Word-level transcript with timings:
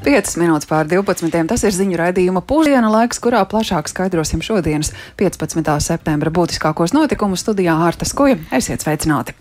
5 0.00 0.38
minūtes 0.40 0.64
pār 0.64 0.88
12. 0.88 1.42
Tas 1.50 1.64
ir 1.66 1.74
ziņu 1.76 1.98
raidījuma 2.00 2.40
pusdiena 2.48 2.88
laiks, 2.88 3.20
kurā 3.20 3.42
plašāk 3.44 3.90
skaidrosim 3.92 4.40
šodienas 4.40 4.94
15. 5.20 5.74
septembra 5.84 6.32
būtiskākos 6.32 6.96
notikumus 6.96 7.44
studijā 7.44 7.76
Ārtas 7.84 8.16
Kuja. 8.16 8.38
Esiet 8.56 8.80
sveicināti! 8.80 9.36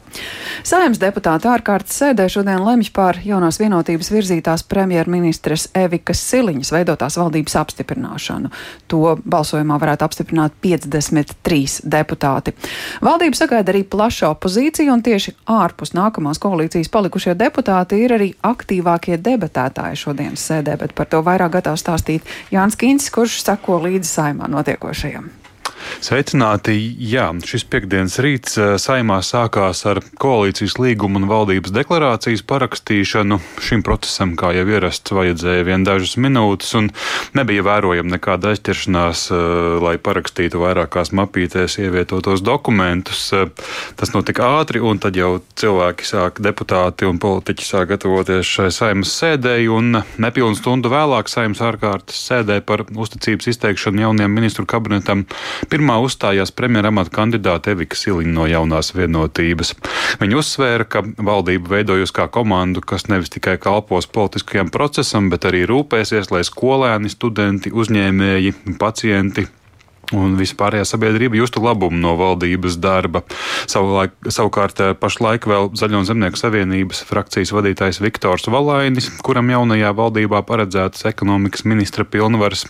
Saimnes 0.66 1.00
deputāti 1.00 1.48
ārkārtas 1.50 1.96
sēdē 2.02 2.26
šodien 2.32 2.64
lemj 2.66 2.90
par 2.96 3.20
jaunās 3.24 3.60
vienotības 3.62 4.10
virzītās 4.12 4.64
premjerministres 4.68 5.68
Evikas 5.78 6.22
Siliņas 6.32 6.72
veidotās 6.74 7.18
valdības 7.20 7.56
apstiprināšanu. 7.62 8.52
To 8.92 9.16
balsojumā 9.22 9.78
varētu 9.82 10.08
apstiprināt 10.08 10.58
53 10.66 11.86
deputāti. 11.86 12.56
Valdība 13.06 13.40
sagaida 13.40 13.74
arī 13.74 13.86
plaša 13.86 14.34
opozīcija, 14.34 14.92
un 14.94 15.06
tieši 15.06 15.36
ārpus 15.60 15.94
nākamās 15.98 16.42
koalīcijas 16.42 16.92
palikušie 16.92 17.38
deputāti 17.40 18.02
ir 18.04 18.18
arī 18.18 18.32
aktīvākie 18.50 19.22
debatētāji 19.24 20.04
šodienas 20.04 20.49
sēdē, 20.50 20.78
bet 20.82 20.96
par 20.98 21.10
to 21.12 21.24
vairāk 21.26 21.56
gatavs 21.60 21.86
stāstīt 21.86 22.28
Jānis 22.54 22.80
Kīncis, 22.80 23.14
kurš 23.14 23.42
sako 23.46 23.82
līdzi 23.86 24.10
saimā 24.10 24.50
notiekošajam. 24.52 25.30
Sveicināti! 26.00 26.74
Jā, 27.00 27.30
šis 27.46 27.66
piekdienas 27.70 28.18
rīts 28.24 28.58
eh, 28.60 28.76
saimā 28.80 29.20
sākās 29.26 29.82
ar 29.90 30.00
koalīcijas 30.22 30.78
līgumu 30.80 31.20
un 31.20 31.28
valdības 31.30 31.74
deklarācijas 31.76 32.44
parakstīšanu. 32.48 33.40
Šim 33.64 33.84
procesam, 33.86 34.36
kā 34.40 34.52
jau 34.56 34.66
ierasts, 34.70 35.14
vajadzēja 35.16 35.66
vien 35.68 35.84
dažas 35.88 36.16
minūtes, 36.22 36.72
un 36.80 36.90
nebija 37.38 37.66
vērojama 37.68 38.16
nekāda 38.16 38.54
aizķeršanās, 38.54 39.26
eh, 39.32 39.44
lai 39.84 39.96
parakstītu 40.00 40.62
vairākās 40.64 41.14
mapītēs 41.20 41.80
ievietotos 41.84 42.44
dokumentus. 42.46 43.26
Eh, 43.34 43.50
tas 44.00 44.14
notika 44.16 44.48
ātri, 44.60 44.84
un 44.84 45.00
tad 45.00 45.20
jau 45.20 45.42
cilvēki 45.60 46.08
sāk, 46.08 46.44
deputāti 46.44 47.08
un 47.10 47.20
politiķi 47.20 47.68
sāk 47.68 47.92
gatavoties 47.94 48.48
šai 48.48 48.70
saimas 48.72 49.14
sēdēji, 49.20 49.70
un 49.74 50.04
nepilnu 50.18 50.56
stundu 50.60 50.92
vēlāk 50.94 51.28
saimas 51.32 51.60
ārkārtas 51.60 52.20
sēdē 52.30 52.62
par 52.66 52.86
uzticības 52.88 53.52
izteikšanu 53.54 54.08
jaunajam 54.08 54.36
ministru 54.36 54.66
kabinetam 54.70 55.26
Pirmā 55.70 56.00
uzstājās 56.02 56.52
premjeramata 56.56 57.14
kandidāte 57.14 57.76
Evika 57.76 57.98
Siliņa 58.00 58.34
no 58.34 58.48
jaunās 58.50 58.94
vienotības. 58.96 59.76
Viņa 60.22 60.40
uzsvēra, 60.42 60.88
ka 60.90 61.04
valdība 61.04 61.76
veidojas 61.76 62.14
kā 62.16 62.26
komandu, 62.32 62.82
kas 62.82 63.08
nevis 63.12 63.30
tikai 63.36 63.58
kalpos 63.62 64.10
politiskajam 64.10 64.74
procesam, 64.74 65.30
bet 65.30 65.46
arī 65.50 65.66
rūpēsies, 65.70 66.34
lai 66.34 66.42
skolēni, 66.48 67.14
studenti, 67.14 67.74
uzņēmēji, 67.76 68.56
pacienti 68.82 69.48
un 70.16 70.36
vispārējā 70.40 70.86
sabiedrība 70.88 71.38
justu 71.40 71.62
labumu 71.64 72.00
no 72.00 72.16
valdības 72.20 72.78
darba. 72.82 73.22
Savulaik, 73.70 74.16
savukārt 74.26 74.82
eh, 74.84 74.94
pašlaik 74.98 75.48
vēl 75.50 75.72
Zaļo 75.78 76.02
un 76.02 76.08
Zemnieku 76.08 76.40
savienības 76.40 77.04
frakcijas 77.10 77.54
vadītājs 77.56 78.02
Viktors 78.04 78.50
Valainis, 78.50 79.10
kuram 79.26 79.52
jaunajā 79.54 79.92
valdībā 79.98 80.42
paredzētas 80.48 81.06
ekonomikas 81.12 81.66
ministra 81.70 82.06
pilnvaras, 82.08 82.66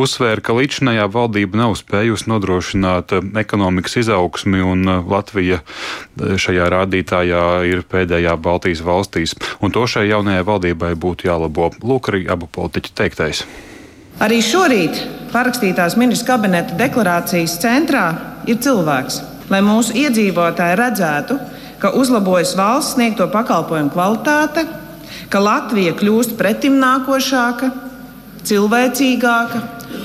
uzsvēra, 0.00 0.42
ka 0.44 0.56
līdzinājā 0.58 1.06
valdība 1.12 1.62
nav 1.62 1.76
spējusi 1.78 2.30
nodrošināt 2.32 3.16
eh, 3.16 3.32
ekonomikas 3.44 4.00
izaugsmi, 4.04 4.62
un 4.64 4.86
eh, 4.88 5.02
Latvija 5.10 5.62
šajā 6.18 6.68
rādītājā 6.74 7.44
ir 7.70 7.84
pēdējā 7.90 8.36
Baltijas 8.42 8.84
valstīs, 8.86 9.36
un 9.60 9.74
to 9.74 9.86
šai 9.90 10.08
jaunajai 10.10 10.46
valdībai 10.46 10.94
būtu 10.98 11.30
jālabo. 11.30 11.72
Lūk, 11.82 12.12
arī 12.12 12.26
abu 12.30 12.50
politiķu 12.50 12.96
teiktais. 12.96 13.44
Arī 14.20 14.42
šorīt 14.44 14.98
parakstītās 15.32 15.94
ministra 15.96 16.34
kabineta 16.34 16.74
deklarācijas 16.76 17.54
centrā 17.62 18.04
ir 18.44 18.58
cilvēks, 18.60 19.22
lai 19.48 19.62
mūsu 19.64 19.94
iedzīvotāji 19.96 20.76
redzētu, 20.76 21.38
ka 21.80 21.94
uzlabojas 21.96 22.52
valsts 22.58 22.98
sniegto 22.98 23.30
pakalpojumu 23.32 23.94
kvalitāte, 23.94 24.66
ka 25.32 25.40
Latvija 25.40 25.94
kļūst 25.96 26.36
pretimnākošāka, 26.36 27.70
cilvēcīgāka 28.44 29.62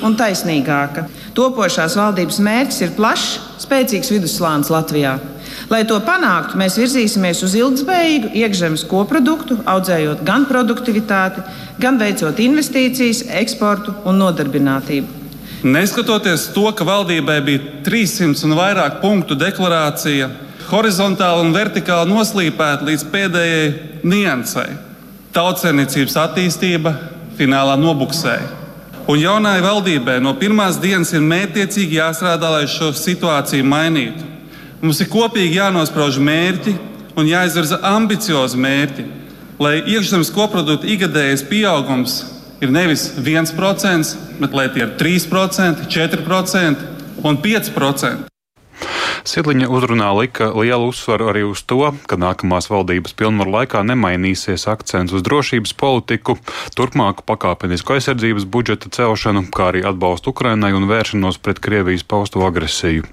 un 0.07 0.15
taisnīgāka. 0.15 1.09
Topošās 1.35 1.99
valdības 1.99 2.39
mērķis 2.47 2.81
ir 2.85 2.95
plašs, 2.95 3.33
spēcīgs 3.65 4.15
vidusslānis 4.15 4.71
Latvijā. 4.71 5.17
Lai 5.65 5.81
to 5.89 5.97
panāktu, 6.05 6.59
mēs 6.61 6.75
virzīsimies 6.77 7.39
uz 7.45 7.55
ilgspējīgu 7.57 8.29
iekšzemes 8.37 8.83
koproduktu, 8.85 9.57
audzējot 9.65 10.21
gan 10.25 10.45
produktivitāti, 10.45 11.41
gan 11.81 11.97
veicot 11.97 12.37
investīcijas, 12.43 13.23
eksportu 13.41 13.95
un 14.05 14.19
nodarbinātību. 14.21 15.23
Neskatoties 15.65 16.51
to, 16.53 16.67
ka 16.77 16.85
valdībai 16.85 17.39
bija 17.41 17.63
300 17.87 18.45
un 18.45 18.53
vairāk 18.59 18.99
punktu 19.01 19.33
deklarācija, 19.39 20.29
horizontāli 20.69 21.47
un 21.47 21.55
vertikāli 21.55 22.13
noslīpēta 22.13 22.85
līdz 22.85 23.07
pēdējai 23.09 23.65
niansai, 24.05 24.67
tautsēmniecības 25.33 26.19
attīstība 26.27 26.93
finālā 27.39 27.73
nobuksēja. 27.81 28.53
Un 29.09 29.17
jaunai 29.21 29.57
valdībai 29.65 30.19
no 30.21 30.35
pirmās 30.37 30.77
dienas 30.81 31.13
ir 31.13 31.25
mētiecīgi 31.25 31.97
jāstrādā, 31.97 32.53
lai 32.53 32.69
šo 32.69 32.93
situāciju 32.93 33.65
mainītu. 33.65 34.34
Mums 34.83 34.99
ir 35.01 35.09
kopīgi 35.11 35.59
jānosprauž 35.59 36.19
mērķi 36.19 36.75
un 37.15 37.29
jāizvirza 37.29 37.79
ambiciozi 37.87 38.59
mērķi, 38.59 39.05
lai 39.61 39.77
iekšzemes 39.87 40.33
koprodukta 40.35 40.89
ikgadējais 40.91 41.45
pieaugums 41.47 42.19
ir 42.63 42.71
nevis 42.75 43.07
1%, 43.15 44.15
bet 44.41 44.55
lai 44.55 44.67
tie 44.75 44.83
ir 44.83 44.95
3%, 44.99 45.87
4% 45.87 46.87
un 47.23 47.39
5%. 47.41 48.34
Sidliņa 49.25 49.65
uzrunā 49.73 50.11
lika 50.13 50.51
lielu 50.53 50.91
uzsvaru 50.91 51.31
arī 51.31 51.41
uz 51.49 51.63
to, 51.65 51.79
ka 52.05 52.17
nākamās 52.21 52.67
valdības 52.69 53.15
pilnvaru 53.17 53.55
laikā 53.55 53.81
nemainīsies 53.89 54.67
akcents 54.69 55.15
uz 55.17 55.23
drošības 55.25 55.73
politiku, 55.81 56.35
turpmāku 56.77 57.25
pakāpenisku 57.25 57.95
aizsardzības 57.95 58.45
budžeta 58.45 58.91
celšanu, 58.93 59.47
kā 59.49 59.71
arī 59.71 59.81
atbalstu 59.89 60.29
Ukrainai 60.29 60.75
un 60.77 60.85
vēršanos 60.85 61.39
pret 61.41 61.57
Krievijas 61.57 62.05
paustu 62.05 62.43
agresiju. 62.45 63.07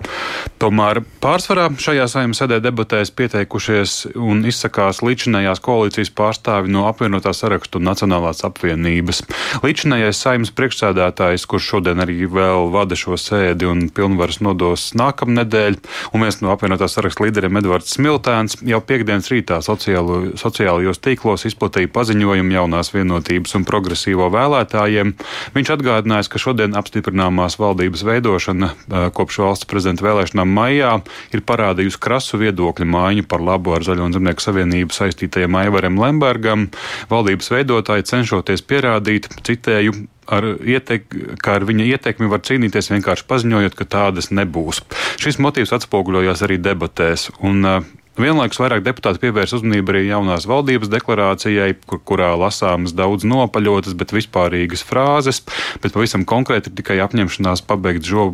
Tomēr 0.61 1.01
pārsvarā 1.25 1.71
šajā 1.81 2.05
saimnes 2.13 2.43
sēdē 2.43 2.61
debatēs 2.61 3.15
pieteikušies 3.17 3.97
un 4.13 4.45
izsakās 4.49 5.01
līdzinājās 5.01 5.65
koalīcijas 5.65 6.13
pārstāvi 6.13 6.71
no 6.77 6.85
apvienotā 6.91 7.33
sarakstu 7.33 7.81
Nacionālās 7.81 8.45
apvienības. 8.45 9.25
Līdzinājais 9.65 10.21
saimnes 10.27 10.53
priekšsēdētājs, 10.61 11.49
kurš 11.49 11.73
šodien 11.73 12.05
arī 12.05 12.21
vēl 12.29 12.69
vada 12.77 13.01
šo 13.01 13.17
sēdi 13.17 13.67
un 13.71 13.89
pilnvaras 13.89 14.43
nodos 14.45 14.91
nākamnedēļ, 15.01 15.81
un 16.13 16.25
viens 16.25 16.41
no 16.43 16.53
apvienotās 16.55 16.97
saraksta 16.97 17.25
līderiem 17.27 17.61
Edvards 17.61 17.95
Smiltēns 17.97 18.59
jau 18.67 18.81
piekdienas 18.85 19.31
rītā 19.33 19.61
sociālo, 19.65 20.35
sociālajos 20.41 21.01
tīklos 21.03 21.47
izplatīja 21.49 21.91
paziņojumu 21.95 22.57
jaunās 22.57 22.93
vienotības 22.95 23.57
un 23.59 23.67
progresīvo 23.69 24.29
vēlētājiem. 24.35 25.15
Viņš 25.57 25.73
atgādinājis, 25.77 26.31
ka 26.33 26.43
šodien 26.43 26.77
apstiprināmās 26.79 27.59
valdības 27.61 28.05
veidošana 28.09 28.73
kopš 29.17 29.43
valsts 29.45 29.69
prezidenta 29.71 30.07
vēlēšanām 30.07 30.57
maijā 30.57 30.95
ir 31.33 31.45
parādījusi 31.49 32.01
krasu 32.03 32.41
viedokļu 32.43 32.89
maiņu 32.93 33.27
par 33.31 33.45
labu 33.45 33.77
ar 33.77 33.87
Zaļo 33.87 34.09
un 34.09 34.17
Zemnieku 34.17 34.45
savienību 34.45 34.97
saistītajiem 34.97 35.61
Aivaram 35.63 36.01
Lembergam. 36.01 36.69
Valdības 37.13 37.53
veidotāji 37.55 38.09
cenšoties 38.13 38.65
pierādīt, 38.67 39.29
citēju, 39.47 39.95
ar, 40.27 40.47
ietek, 40.59 41.09
ar 41.49 41.67
viņa 41.69 41.89
ietekmi 41.97 42.31
var 42.31 42.45
cīnīties 42.47 42.93
vienkārši 42.95 43.27
paziņojot, 43.31 43.79
ka 43.79 43.89
tādas 43.97 44.31
nebūs. 44.35 44.83
Šis 45.23 45.41
motīvs 45.43 45.75
atspoguļojās 45.79 46.45
arī 46.47 46.61
debatēs. 46.63 47.31
Un, 47.41 47.67
uh, 47.67 47.91
Vienlaikus 48.13 48.59
vairāk 48.61 48.83
deputāti 48.85 49.23
pievērsa 49.23 49.57
uzmanību 49.57 49.95
arī 49.95 50.03
jaunās 50.05 50.45
valdības 50.45 50.91
deklarācijai, 50.93 51.71
kur, 51.89 52.03
kurā 52.05 52.35
lasāmas 52.37 52.93
daudz 52.93 53.25
nopaļotas, 53.25 53.95
bet 53.97 54.13
vispārīgas 54.13 54.85
frāzes, 54.85 55.41
bet 55.81 55.97
pavisam 55.97 56.27
konkrēti 56.29 56.69
ir 56.69 56.77
tikai 56.77 56.99
apņemšanās 57.07 57.65
pabeigt 57.65 58.05
žo, 58.05 58.29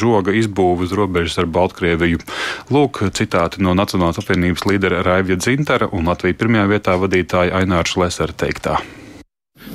žoga 0.00 0.32
izbūvi 0.40 0.88
uz 0.88 0.96
robežas 0.96 1.36
ar 1.44 1.50
Baltkrieviju. 1.52 2.24
Lūk, 2.72 3.02
citāti 3.12 3.60
no 3.60 3.76
Nacionālās 3.76 4.22
apvienības 4.22 4.64
līdera 4.70 5.04
Raivja 5.04 5.36
Dzintara 5.36 5.92
un 5.92 6.08
Latvijas 6.08 6.40
pirmajā 6.40 6.64
vietā 6.72 6.96
vadītāja 7.04 7.60
Ainārs 7.60 7.98
Lesera 8.00 8.32
teiktā. 8.32 8.80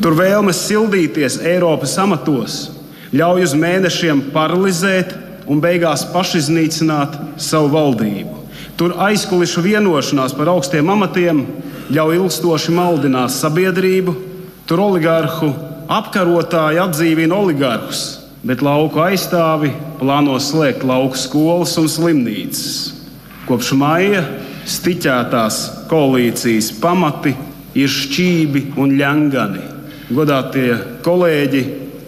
Tur 0.01 0.13
vēlmes 0.18 0.60
sildīties 0.68 1.39
Eiropas 1.42 1.95
amatos 2.01 2.57
ļauj 3.16 3.45
uz 3.48 3.54
mēnešiem 3.57 4.28
paralizēt 4.34 5.13
un 5.48 5.62
beigās 5.63 6.04
pašiznīcināt 6.12 7.16
savu 7.39 7.72
valdību. 7.74 8.36
Tur 8.78 8.94
aizkulisku 9.07 9.63
vienošanās 9.66 10.36
par 10.38 10.51
augstiem 10.51 10.89
amatiem 10.94 11.42
ļauj 11.94 12.19
ilgstoši 12.19 12.75
maldināt 12.75 13.34
sabiedrību, 13.34 14.13
tur 14.69 14.84
oligārhu 14.84 15.50
apkarotāji 15.90 16.81
atdzīvina 16.83 17.33
oligarhus, 17.33 18.04
bet 18.45 18.62
lauku 18.62 19.01
aizstāvi 19.01 19.72
plāno 20.01 20.36
slēgt 20.44 20.83
lauku 20.86 21.18
skolas 21.18 21.74
un 21.80 21.88
slimnīcas. 21.90 22.94
Kopš 23.48 23.72
maija 23.80 24.22
stiķētās 24.68 25.62
koalīcijas 25.90 26.74
pamati 26.83 27.33
ir 27.80 27.90
šķībi 27.90 28.66
un 28.78 28.94
ļangani 29.00 29.77
godātie 30.13 30.71
kolēģi, 31.06 31.63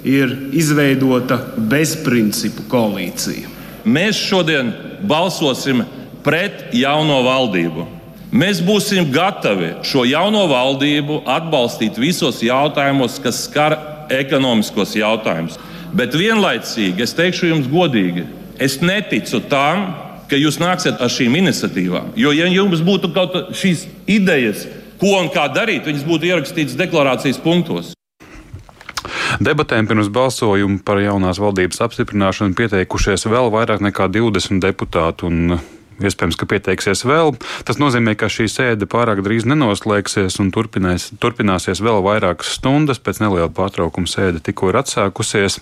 ir 0.08 0.32
izveidota 0.56 1.40
bezprincipu 1.70 2.64
koalīcija. 2.72 3.50
Mēs 3.90 4.20
šodien 4.30 4.72
balsosim 5.08 5.84
pret 6.24 6.70
jauno 6.76 7.20
valdību. 7.26 7.86
Mēs 8.30 8.62
būsim 8.62 9.10
gatavi 9.12 9.74
šo 9.88 10.06
jauno 10.06 10.46
valdību 10.52 11.24
atbalstīt 11.28 11.98
visos 12.00 12.44
jautājumos, 12.46 13.18
kas 13.24 13.44
skar 13.48 13.76
ekonomiskos 14.14 14.94
jautājumus. 15.00 15.58
Bet 15.96 16.14
vienlaicīgi 16.14 17.04
es 17.04 17.16
teikšu 17.18 17.50
jums 17.50 17.70
godīgi, 17.72 18.28
es 18.62 18.78
neticu 18.84 19.42
tam, 19.50 19.90
ka 20.30 20.38
jūs 20.38 20.60
nāksiet 20.62 21.02
ar 21.02 21.10
šīm 21.10 21.40
iniciatīvām. 21.40 22.14
Jo, 22.20 22.32
ja 22.36 22.46
jums 22.54 22.84
būtu 22.86 23.10
kaut 23.16 23.34
šīs 23.58 23.88
idejas, 24.06 24.68
ko 25.00 25.16
un 25.22 25.32
kā 25.34 25.48
darīt, 25.54 25.88
viņas 25.88 26.06
būtu 26.08 26.30
ierakstītas 26.30 26.78
deklarācijas 26.80 27.42
punktos. 27.44 27.96
Debatēm 29.40 29.88
pirms 29.88 30.10
balsojuma 30.12 30.82
par 30.84 31.00
jaunās 31.00 31.40
valdības 31.40 31.80
apstiprināšanu 31.86 32.58
pieteikušies 32.58 33.28
vēl 33.30 33.52
vairāk 33.54 33.84
nekā 33.86 34.10
20 34.12 34.64
deputāti. 34.64 35.30
Iespējams, 36.00 36.38
ka 36.40 36.48
pieteiksies 36.48 37.04
vēl. 37.04 37.34
Tas 37.68 37.80
nozīmē, 37.80 38.14
ka 38.16 38.30
šī 38.32 38.46
sēde 38.48 38.88
pārāk 38.88 39.20
drīz 39.26 39.44
nenoslēgsies 39.50 40.38
un 40.40 40.52
turpināsies 40.56 41.82
vēl 41.84 42.00
vairākas 42.06 42.54
stundas. 42.56 43.02
Pēc 43.04 43.20
neliela 43.20 43.50
pārtraukuma 43.52 44.08
sēde 44.08 44.40
tikko 44.44 44.72
ir 44.72 44.80
atsākusies. 44.80 45.60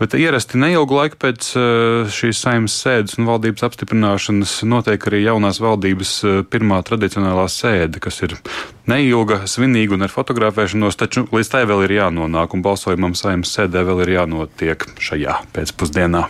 Bet 0.00 0.16
ierasti 0.18 0.60
neilgu 0.60 0.98
laiku 0.98 1.20
pēc 1.24 1.52
eh, 1.56 2.12
šīs 2.12 2.44
saimnes 2.44 2.76
sēdes 2.84 3.16
un 3.16 3.30
valdības 3.30 3.64
apstiprināšanas 3.70 4.58
notiek 4.68 5.08
arī 5.08 5.24
jaunās 5.24 5.62
valdības 5.64 6.16
eh, 6.20 6.40
pirmā 6.44 6.82
tradicionālā 6.84 7.48
sēde, 7.52 8.04
kas 8.04 8.20
ir 8.28 8.36
neilga, 8.88 9.42
svinīga 9.50 9.96
un 9.96 10.06
ar 10.06 10.12
fotografēšanos, 10.12 10.98
taču 10.98 11.26
līdz 11.34 11.52
tai 11.52 11.62
vēl 11.68 11.84
ir 11.86 11.96
jānonāk 11.98 12.56
un 12.56 12.64
balsojumam 12.64 13.14
saimnes 13.18 13.52
sēdē 13.54 13.84
vēl 13.88 14.04
ir 14.06 14.14
jānotiek 14.16 14.86
šajā 15.02 15.36
pēcpusdienā. 15.54 16.24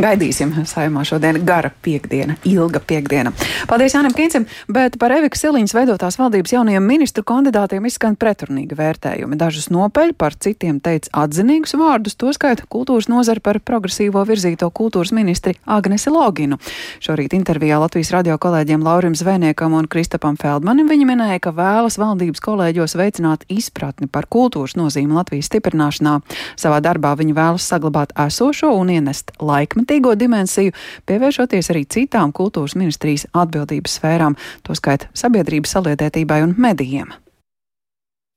Gaidīsim 0.00 0.54
saimā 0.64 1.02
šodien 1.04 1.40
gara 1.44 1.70
piekdiena, 1.84 2.36
ilga 2.48 2.80
piekdiena. 2.80 3.32
Paldies 3.68 3.94
Jānim 3.96 4.14
Kīncim, 4.16 4.46
bet 4.72 4.96
par 5.00 5.12
Eviku 5.12 5.36
Siliņas 5.36 5.74
veidotās 5.76 6.16
valdības 6.20 6.54
jaunajiem 6.54 6.86
ministru 6.88 7.24
kandidātiem 7.26 7.84
izskan 7.88 8.16
pretrunīgi 8.16 8.78
vērtējumi. 8.78 9.36
Dažus 9.40 9.68
nopeļ, 9.74 10.14
par 10.16 10.36
citiem 10.40 10.80
teica 10.80 11.12
atzinīgus 11.24 11.76
vārdus, 11.76 12.16
toskārt 12.20 12.64
kultūras 12.72 13.10
nozara 13.12 13.44
par 13.44 13.60
progresīvo 13.60 14.24
virzīto 14.28 14.70
kultūras 14.72 15.12
ministri 15.16 15.58
Agnesi 15.66 16.12
Loginu. 16.12 16.56
Šorīt 17.04 17.36
intervijā 17.36 17.80
Latvijas 17.82 18.14
radio 18.16 18.38
kolēģiem 18.40 18.84
Laurim 18.86 19.18
Zvēniekam 19.18 19.76
un 19.76 19.90
Kristapam 19.90 20.40
Feldmanim 20.40 20.88
viņi 20.88 21.10
minēja, 21.12 21.42
ka 21.44 21.52
vēlas 21.56 21.89
valdības 21.98 22.42
kolēģos 22.44 22.94
veicināt 23.00 23.46
izpratni 23.50 24.06
par 24.06 24.28
kultūras 24.30 24.76
nozīmi 24.78 25.16
Latvijas 25.16 25.48
stiprināšanā. 25.50 26.18
Savā 26.60 26.82
darbā 26.84 27.16
viņi 27.18 27.34
vēlas 27.34 27.66
saglabāt 27.72 28.14
esošo 28.26 28.70
un 28.76 28.92
ienest 28.94 29.32
laikmetīgo 29.40 30.14
dimensiju, 30.20 30.76
pievēršoties 31.10 31.72
arī 31.74 31.86
citām 31.90 32.30
kultūras 32.36 32.76
ministrijas 32.78 33.26
atbildības 33.32 33.98
sfērām, 33.98 34.38
tostarp 34.62 35.08
sabiedrības 35.16 35.74
saliedētībai 35.76 36.42
un 36.44 36.54
medijiem. 36.58 37.10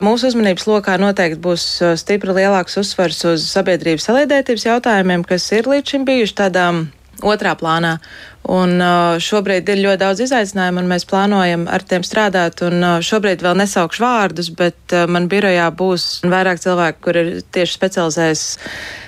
Mūsu 0.03 0.27
uzmanības 0.31 0.65
lokā 0.67 0.97
noteikti 0.99 1.39
būs 1.39 1.63
uh, 1.79 1.93
stipri 1.99 2.33
lielāks 2.35 2.75
uzsvers 2.81 3.21
uz 3.29 3.45
sabiedrības 3.47 4.09
saliedētības 4.09 4.65
jautājumiem, 4.67 5.23
kas 5.27 5.45
ir 5.55 5.69
līdz 5.69 5.93
šim 5.93 6.07
bijuši 6.09 6.35
tādām 6.41 6.81
otrā 7.23 7.55
plānā. 7.59 7.97
Un 8.43 8.75
uh, 8.83 9.15
šobrīd 9.23 9.69
ir 9.71 9.79
ļoti 9.85 10.01
daudz 10.01 10.21
izaicinājumu, 10.25 10.81
un 10.83 10.89
mēs 10.91 11.05
plānojam 11.07 11.63
ar 11.71 11.85
tiem 11.87 12.03
strādāt. 12.03 12.59
Un, 12.67 12.75
uh, 12.83 12.97
šobrīd 13.03 13.43
vēl 13.45 13.55
nesaukšu 13.61 14.03
vārdus, 14.03 14.49
bet 14.51 14.95
man 15.07 15.29
birojā 15.31 15.69
būs 15.79 16.07
vairāk 16.27 16.59
cilvēku, 16.63 16.99
kur 17.07 17.19
ir 17.21 17.29
tieši 17.55 17.77
specializējas 17.77 18.43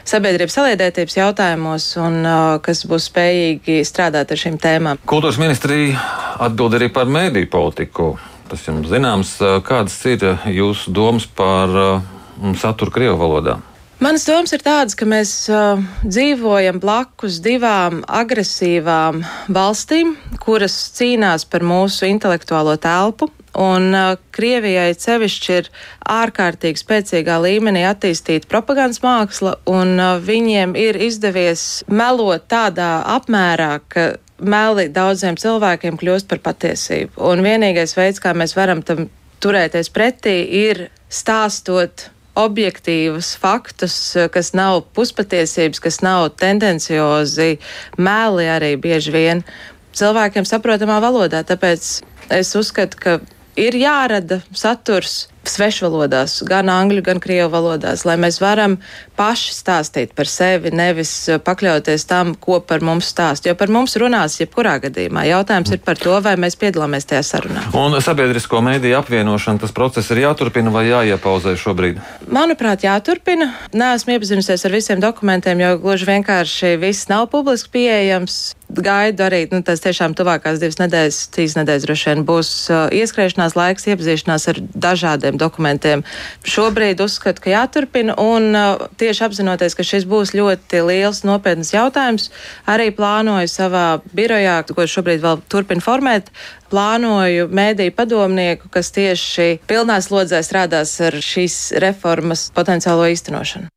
sabiedrības 0.07 0.55
saliedētības 0.55 1.17
jautājumos 1.17 1.89
un 1.99 2.19
kas 2.63 2.85
būs 2.87 3.09
spējīgi 3.09 3.79
strādāt 3.87 4.31
ar 4.31 4.39
šīm 4.39 4.59
tēmām. 4.61 5.01
Kultūras 5.09 5.41
ministrija 5.41 5.99
atbild 6.45 6.77
arī 6.77 6.91
par 6.93 7.09
mēdīju 7.11 7.51
politiku. 7.51 8.13
Tas 8.49 8.61
jums 8.67 8.87
zināms, 8.91 9.37
kādas 9.65 9.97
ir 10.05 10.27
jūsu 10.53 10.93
domas 10.93 11.25
par 11.25 11.73
saturu 12.61 12.93
Krievu 12.93 13.17
valodā? 13.19 13.57
Manas 13.99 14.25
domas 14.27 14.51
ir 14.51 14.59
tādas, 14.59 14.91
ka 14.99 15.05
mēs 15.07 15.29
uh, 15.47 15.79
dzīvojam 16.03 16.81
blakus 16.83 17.37
divām 17.39 18.01
agresīvām 18.11 19.21
valstīm, 19.55 20.17
kuras 20.43 20.75
cīnās 20.97 21.45
par 21.47 21.63
mūsu 21.63 22.03
intelektuālo 22.09 22.75
telpu. 22.75 23.29
Un 23.55 23.95
uh, 23.95 24.17
Krievijai 24.35 24.89
sevišķi 24.99 25.53
ir 25.55 25.69
ārkārtīgi 26.11 26.81
spēcīgā 26.81 27.37
līmenī 27.45 27.85
attīstīta 27.87 28.51
propagandas 28.51 28.99
māksla, 28.99 29.55
un 29.71 29.95
uh, 29.95 30.17
viņiem 30.19 30.75
ir 30.75 30.99
izdevies 31.07 31.85
melot 31.87 32.49
tādā 32.51 32.97
apmērā, 33.15 33.77
ka 33.87 34.09
meli 34.43 34.89
daudziem 34.91 35.39
cilvēkiem 35.39 35.95
kļūst 36.01 36.27
par 36.27 36.43
patiesību. 36.49 37.15
Un 37.31 37.45
vienīgais 37.47 37.95
veids, 37.95 38.19
kā 38.19 38.35
mēs 38.35 38.57
varam 38.59 38.83
tam 38.83 39.07
turēties 39.39 39.87
pretī, 39.95 40.35
ir 40.67 40.89
stāstot 41.07 42.09
objektīvus 42.35 43.33
faktus, 43.39 43.95
kas 44.31 44.51
nav 44.57 44.83
puspatiesības, 44.95 45.81
kas 45.83 46.01
nav 46.05 46.29
tendenciozi, 46.39 47.55
mēli 47.97 48.49
arī 48.51 48.73
bieži 48.81 49.13
vien 49.15 49.43
cilvēkiem 49.95 50.47
saprotamā 50.47 50.99
valodā. 51.03 51.45
Tāpēc 51.47 51.87
es 52.35 52.51
uzskatu, 52.59 52.99
ka 52.99 53.17
ir 53.59 53.77
jārada 53.79 54.41
saturs 54.55 55.25
svešvalodās, 55.51 56.39
gan 56.47 56.69
angļu, 56.71 57.03
gan 57.05 57.21
krievu 57.23 57.51
valodās, 57.53 58.05
lai 58.07 58.17
mēs 58.21 58.39
varam 58.43 58.77
paši 59.19 59.53
stāstīt 59.55 60.15
par 60.17 60.29
sevi, 60.29 60.71
nevis 60.75 61.13
uh, 61.29 61.39
pakļauties 61.43 62.07
tam, 62.09 62.33
ko 62.39 62.59
par 62.59 62.83
mums 62.85 63.09
stāst. 63.13 63.47
Jo 63.47 63.55
par 63.59 63.71
mums 63.73 63.95
runās 64.01 64.39
jebkurā 64.41 64.77
gadījumā. 64.83 65.25
Jautājums 65.29 65.73
ir 65.75 65.81
par 65.85 65.99
to, 66.01 66.17
vai 66.25 66.35
mēs 66.41 66.57
piedalāmies 66.59 67.07
tajā 67.09 67.23
sarunā. 67.25 67.67
Un 67.77 67.95
sabiedrisko 68.03 68.61
mēdīju 68.65 68.99
apvienošana, 68.99 69.61
tas 69.63 69.75
process 69.75 70.11
ir 70.13 70.23
jāturpina 70.25 70.73
vai 70.73 70.87
jāiepauzē 70.89 71.55
šobrīd? 71.59 72.01
Manuprāt, 72.31 72.85
jāturpina. 72.87 73.51
Nē, 73.75 73.95
esmu 73.99 74.17
iepazinusies 74.17 74.67
ar 74.67 74.75
visiem 74.75 75.01
dokumentiem, 75.03 75.63
jo 75.63 75.73
gluži 75.83 76.09
vienkārši 76.11 76.75
viss 76.81 77.09
nav 77.11 77.29
publiski 77.33 77.75
pieejams 77.79 78.55
gaidu 78.69 79.25
arī 79.25 79.45
nu, 79.51 79.61
tas 79.65 79.81
tiešām 79.83 80.15
tuvākās 80.17 80.59
divas 80.61 80.79
nedēļas, 80.81 81.19
trīs 81.33 81.55
nedēļas 81.57 81.85
droši 81.85 82.09
vien 82.11 82.23
būs 82.27 82.51
uh, 82.71 82.87
ieskriešanās 82.95 83.55
laiks, 83.57 83.87
iepazīšanās 83.91 84.47
ar 84.51 84.61
dažādiem 84.87 85.34
šiem 85.35 85.37
dokumentiem. 85.37 86.03
Šobrīd 86.43 87.01
uzskatu, 87.01 87.41
ka 87.41 87.49
jāturpina, 87.51 88.15
un 88.17 88.55
uh, 88.55 88.87
tieši 88.97 89.25
apzinoties, 89.27 89.75
ka 89.75 89.83
šis 89.83 90.05
būs 90.05 90.33
ļoti 90.35 90.81
liels, 90.85 91.23
nopietns 91.23 91.73
jautājums, 91.73 92.31
arī 92.67 92.91
plānoju 92.95 93.47
savā 93.47 94.01
birojā, 94.13 94.63
ko 94.73 94.87
šobrīd 94.87 95.21
vēl 95.21 95.41
turpinu 95.49 95.81
formēt, 95.81 96.31
plānoju 96.71 97.49
mēdīju 97.51 97.95
padomnieku, 97.95 98.69
kas 98.69 98.91
tieši 98.91 99.61
pilnā 99.67 100.01
slodzē 100.01 100.41
strādās 100.43 100.99
ar 101.01 101.13
šīs 101.13 101.75
reformas 101.79 102.51
potenciālo 102.55 103.07
īstenošanu. 103.11 103.74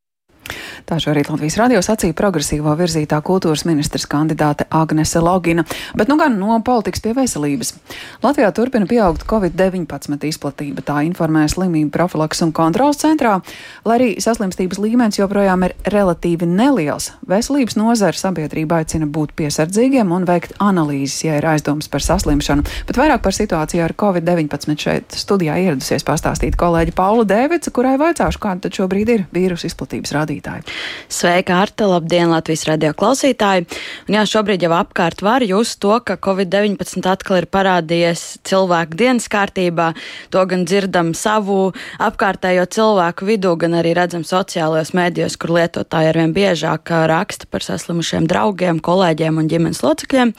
Tā 0.88 0.96
šorīt 0.96 1.28
Latvijas 1.28 1.58
radio 1.60 1.80
sacīja 1.84 2.14
progresīvo 2.16 2.72
virzītā 2.72 3.18
kultūras 3.20 3.66
ministrs 3.68 4.06
kandidāte 4.08 4.64
Agnese 4.72 5.20
Logina, 5.20 5.60
bet 5.92 6.08
nu 6.08 6.14
gan 6.16 6.38
no 6.40 6.54
politikas 6.64 7.02
pie 7.04 7.10
veselības. 7.12 7.74
Latvijā 8.22 8.48
turpina 8.56 8.88
pieaugt 8.88 9.26
Covid-19 9.28 10.24
izplatība, 10.30 10.80
tā 10.80 11.02
informē 11.04 11.42
slimību 11.52 11.92
profilaks 11.92 12.40
un 12.46 12.54
kontrols 12.56 13.02
centrā, 13.02 13.34
lai 13.84 13.98
arī 13.98 14.06
saslimstības 14.24 14.80
līmenis 14.80 15.20
joprojām 15.20 15.66
ir 15.68 15.74
relatīvi 15.92 16.48
neliels. 16.48 17.10
Veselības 17.28 17.76
nozara 17.76 18.16
sabiedrība 18.16 18.80
aicina 18.80 19.04
būt 19.04 19.36
piesardzīgiem 19.36 20.16
un 20.16 20.24
veikt 20.24 20.56
analīzes, 20.56 21.18
ja 21.26 21.36
ir 21.36 21.50
aizdomas 21.52 21.92
par 21.92 22.06
saslimšanu, 22.06 22.64
bet 22.88 23.02
vairāk 23.02 23.26
par 23.28 23.36
situāciju 23.36 23.84
ar 23.84 23.96
Covid-19 24.06 24.80
šeit 24.86 25.20
studijā 25.20 25.60
ieradusies 25.66 26.08
pastāstīt 26.08 26.56
kolēģi 26.56 26.96
Paula 26.96 27.28
Dēvica, 27.28 27.76
kurai 27.76 27.98
vaicāšu, 28.00 28.40
kāda 28.40 28.64
tad 28.70 28.80
šobrīd 28.80 29.16
ir 29.18 29.28
vīrusu 29.36 29.68
izplatības 29.68 30.16
rādītāji. 30.16 30.77
Sveika, 31.08 31.62
Arta! 31.62 31.86
Labdien, 31.88 32.28
Latvijas 32.28 32.66
radio 32.68 32.90
klausītāji! 32.92 33.64
Un 34.08 34.16
jā, 34.18 34.24
šobrīd 34.28 34.62
jau 34.66 34.74
apkārt 34.76 35.22
var 35.24 35.40
just 35.46 35.78
to, 35.80 35.94
ka 36.04 36.18
Covid-19 36.20 37.06
atkal 37.08 37.38
ir 37.40 37.46
parādījies 37.48 38.24
cilvēku 38.44 38.98
dienas 39.00 39.28
kārtībā. 39.32 39.86
To 40.34 40.42
gan 40.50 40.66
dzirdam 40.68 41.14
savu 41.16 41.70
apkārtējo 42.04 42.66
cilvēku 42.76 43.28
vidū, 43.28 43.54
gan 43.60 43.78
arī 43.80 43.94
redzam 43.96 44.26
sociālajos 44.28 44.92
mēdījos, 44.98 45.38
kur 45.40 45.54
lietotāji 45.56 46.10
arvien 46.12 46.34
biežāk 46.36 46.92
raksta 47.08 47.48
par 47.48 47.64
saslimušiem 47.64 48.28
draugiem, 48.28 48.82
kolēģiem 48.84 49.40
un 49.40 49.48
ģimenes 49.48 49.80
locekļiem. 49.86 50.34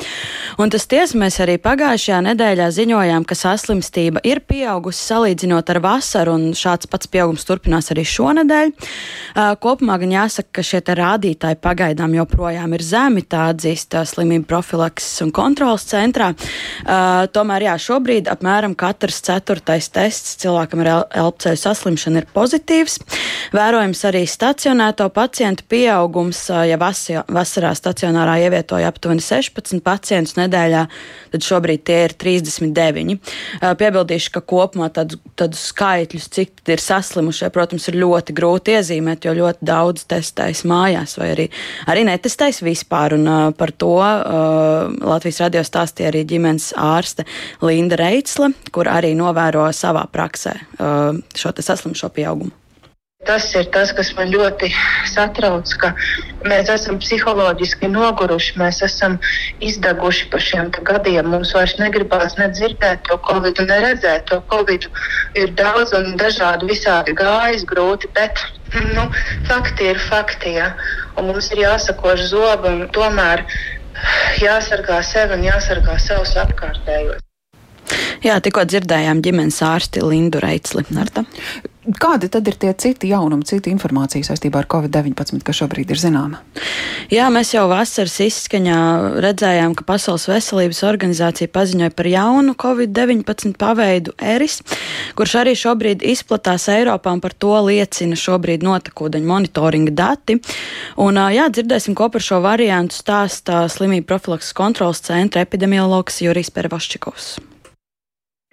Un 0.61 0.75
tas 0.75 0.85
tiesa 0.91 1.17
mēs 1.17 1.39
arī 1.41 1.57
pagājušajā 1.65 2.21
nedēļā 2.29 2.69
ziņojām, 2.77 3.25
ka 3.25 3.39
saslimstība 3.41 4.21
ir 4.27 4.43
pieaugusi 4.45 5.01
salīdzinot 5.09 5.73
ar 5.73 5.81
vasaru, 5.83 6.37
un 6.37 6.53
šāds 6.57 6.89
pats 6.91 7.09
pieaugums 7.09 7.47
turpinās 7.49 7.89
arī 7.95 8.05
šonadēļ. 8.05 8.73
Kopumā 9.65 9.97
gan 10.03 10.15
jāsaka, 10.19 10.59
ka 10.59 10.65
šie 10.65 10.81
rādītāji 10.99 11.57
pagaidām 11.63 12.13
joprojām 12.17 12.73
ir 12.77 12.83
zemi, 12.85 13.23
tā 13.23 13.49
atzīst 13.53 13.95
slimību 14.11 14.47
profilakses 14.49 15.23
un 15.25 15.33
kontrolas 15.35 15.85
centrā. 15.89 16.31
Uh, 16.33 17.25
tomēr 17.33 17.67
jā, 17.69 17.75
šobrīd 17.89 18.29
apmēram 18.31 18.75
katrs 18.79 19.21
ceturtais 19.25 19.89
tests 19.93 20.37
cilvēkam 20.41 20.83
ar 20.83 20.91
elpceļu 21.23 21.59
saslimšanu 21.59 22.21
ir 22.21 22.29
pozitīvs. 22.33 22.99
Vērojams 23.55 24.03
arī 24.09 24.23
stacionēto 24.29 25.09
pacientu 25.15 25.65
pieaugums, 25.69 26.45
ja 26.69 26.79
vasarā 26.79 27.73
stacionārā 27.77 28.39
ievietoja 28.45 28.89
aptuveni 28.91 29.23
16 29.23 29.83
pacientus 29.85 30.37
nedēļā, 30.39 30.85
tad 31.33 31.45
šobrīd 31.45 31.85
tie 31.87 32.01
ir 32.07 32.15
39. 32.19 33.15
Uh, 33.15 33.73
piebildīšu, 33.79 34.33
ka 34.35 34.43
kopumā 34.45 34.89
tādus 34.93 35.65
skaitļus, 35.69 36.29
cik 36.35 36.63
ir 36.69 36.83
saslimušie, 36.83 37.49
protams, 37.53 37.87
ir 37.89 37.99
ļoti 38.01 38.35
grūti 38.37 38.75
iezīmēt, 38.77 39.27
jo 39.27 39.35
ļoti 39.37 39.69
daudz 39.69 40.05
testēs 40.09 40.65
mājās 40.69 41.17
vai 41.19 41.31
arī, 41.35 41.47
arī 41.91 42.05
netestēs 42.09 42.63
vispār. 42.65 43.17
Un, 43.17 43.27
uh, 43.29 43.49
par 43.57 43.71
to 43.71 43.95
uh, 44.01 44.89
Latvijas 45.09 45.41
radio 45.45 45.63
stāstīja 45.65 46.11
arī 46.11 46.25
ģimenes 46.29 46.71
ārste 46.77 47.27
Linda 47.65 47.99
Reitsle, 47.99 48.53
kur 48.75 48.89
arī 48.91 49.15
novēro 49.17 49.67
savā 49.75 50.05
praksē 50.11 50.55
uh, 50.57 51.13
šo 51.35 51.55
saslimšo 51.59 52.11
pieaugumu. 52.15 52.58
Tas 53.27 53.49
ir 53.51 53.65
tas, 53.75 53.89
kas 53.91 54.13
man 54.15 54.29
ļoti 54.31 54.69
satrauc, 55.11 55.71
ka 55.81 55.89
mēs 56.47 56.69
esam 56.71 57.01
psiholoģiski 57.03 57.89
noguruši, 57.91 58.53
mēs 58.61 58.79
esam 58.85 59.17
izdeguši 59.59 60.29
par 60.31 60.43
šiem 60.45 60.69
gadiem. 60.87 61.27
Mums 61.33 61.51
vairs 61.57 61.75
negribās 61.81 62.37
nedzirdēt 62.39 63.03
to 63.09 63.17
covid, 63.27 63.59
ne 63.67 63.79
redzēt 63.83 64.23
to 64.31 64.39
covid. 64.53 64.87
Ir 65.35 65.51
daudz 65.59 65.91
un 65.99 66.15
dažādi 66.21 66.69
visādi 66.71 67.17
gājis 67.19 67.65
grūti, 67.67 68.07
bet 68.15 68.39
nu, 68.95 69.09
fakti 69.49 69.91
ir 69.91 69.99
fakti. 69.99 70.55
Ja? 70.55 70.69
Un 71.19 71.27
mums 71.33 71.51
ir 71.51 71.65
jāsakož 71.65 72.23
zobi 72.31 72.71
un 72.71 72.85
tomēr 72.95 73.43
jāsargā 74.39 75.01
sevi 75.03 75.35
un 75.35 75.43
jāsargā 75.43 75.99
savus 75.99 76.37
apkārtējos. 76.39 77.19
Jā, 78.23 78.39
tikko 78.43 78.63
dzirdējām 78.63 79.19
ģimenes 79.27 79.59
ārsti 79.63 80.07
Lindu 80.07 80.39
Reitsli. 80.43 80.85
Narta. 80.95 81.25
Kādi 81.79 82.27
tad 82.27 82.43
ir 82.51 82.57
tie 82.59 82.73
citi 82.75 83.07
jaunumi, 83.07 83.45
citi 83.47 83.71
informācija 83.71 84.25
saistībā 84.27 84.59
ar 84.59 84.67
Covid-19, 84.67 85.39
kas 85.47 85.61
šobrīd 85.61 85.93
ir 85.93 86.01
zināma? 86.01 86.41
Jā, 87.07 87.29
mēs 87.31 87.53
jau 87.53 87.63
vasaras 87.71 88.17
izskaņā 88.25 88.79
redzējām, 89.23 89.77
ka 89.79 89.85
Pasaules 89.87 90.27
veselības 90.27 90.81
organizācija 90.83 91.47
paziņoja 91.55 91.95
par 91.95 92.09
jaunu 92.11 92.57
Covid-19 92.59 93.55
paveidu 93.61 94.11
eris, 94.19 94.59
kurš 95.15 95.37
arī 95.39 95.55
šobrīd 95.55 96.03
izplatās 96.03 96.67
Eiropā 96.73 97.15
un 97.15 97.23
par 97.23 97.31
to 97.31 97.55
liecina 97.69 98.19
šobrīd 98.19 98.65
notekūdeņu 98.67 99.31
monitoringa 99.31 99.95
dati. 99.95 100.35
Un, 100.99 101.21
jā, 101.31 101.47
dzirdēsim, 101.47 101.95
ko 101.95 102.11
par 102.11 102.25
šo 102.25 102.41
variantu 102.43 102.99
stāsta 102.99 103.63
slimību 103.71 104.09
profilakses 104.11 104.51
kontrolas 104.57 104.99
centra 105.07 105.47
epidemiologs 105.47 106.19
Jurijs 106.27 106.51
Pervaščikovs. 106.51 107.37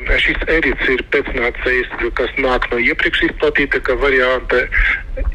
Šis 0.05 0.43
erīts 0.53 0.89
ir 0.93 1.01
pēcnācējs, 1.09 1.89
kas 2.19 2.33
nāk 2.37 2.67
no 2.69 2.77
iepriekš 2.85 3.23
izplatīta, 3.31 3.79
ka 3.81 3.95
varianta 3.97 4.59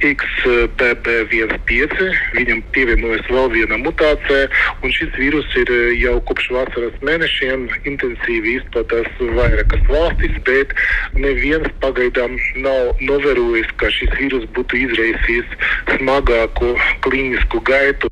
XBB15, 0.05 2.03
viņam 2.35 2.61
pievienojas 2.75 3.25
vēl 3.33 3.49
viena 3.55 3.79
mutācija, 3.81 4.45
un 4.85 4.93
šis 4.93 5.09
vīrus 5.17 5.49
ir 5.63 5.73
jau 5.97 6.13
kopš 6.29 6.51
vasaras 6.53 7.01
mēnešiem 7.09 7.65
intensīvi 7.89 8.59
izplatās 8.59 9.09
vairākas 9.39 9.83
valstis, 9.89 10.37
bet 10.45 10.77
neviens 11.17 11.65
pagaidām 11.81 12.37
nav 12.61 12.93
novērojis, 13.01 13.73
ka 13.81 13.89
šis 13.97 14.13
vīrus 14.21 14.45
būtu 14.53 14.85
izraisījis 14.85 15.49
smagāku 15.97 16.75
klīnisku 17.07 17.65
gaitu. 17.65 18.10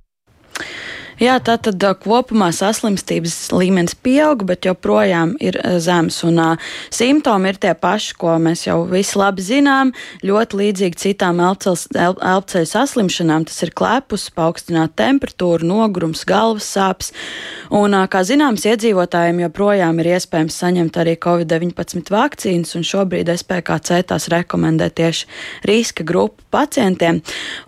Jā, 1.20 1.34
tā 1.44 1.58
tad 1.60 1.84
kopumā 2.00 2.48
saslimstības 2.56 3.50
līmenis 3.52 3.92
pieaug, 4.00 4.46
bet 4.48 4.64
joprojām 4.64 5.34
ir 5.44 5.58
zems. 5.84 6.22
Un 6.24 6.40
uh, 6.40 6.70
simptomi 6.96 7.52
ir 7.52 7.60
tie 7.60 7.74
paši, 7.76 8.14
ko 8.16 8.38
mēs 8.40 8.64
jau 8.70 8.86
visi 8.88 9.20
labi 9.20 9.44
zinām. 9.44 9.92
Ļoti 10.24 10.60
līdzīgi 10.62 11.02
citām 11.04 11.42
elpceļu 11.44 12.70
saslimšanām. 12.72 13.50
Tas 13.50 13.60
ir 13.68 13.74
klepus, 13.76 14.30
paaugstināta 14.32 14.96
temperatūra, 15.04 15.68
nogurums, 15.68 16.24
galvas 16.24 16.72
sāpes. 16.72 17.12
Un, 17.68 17.92
uh, 17.92 18.08
kā 18.08 18.24
zināms, 18.24 18.64
iedzīvotājiem 18.72 19.44
joprojām 19.44 20.00
ir 20.00 20.14
iespējams 20.16 20.62
saņemt 20.64 21.04
arī 21.04 21.18
Covid-19 21.20 22.16
vakcīnas, 22.16 22.78
un 22.80 22.88
šobrīd 22.88 23.36
SPKC 23.36 24.06
tās 24.08 24.32
rekomendē 24.32 24.88
tieši 24.88 25.28
riska 25.68 26.08
grupu 26.08 26.48
pacientiem. 26.48 27.20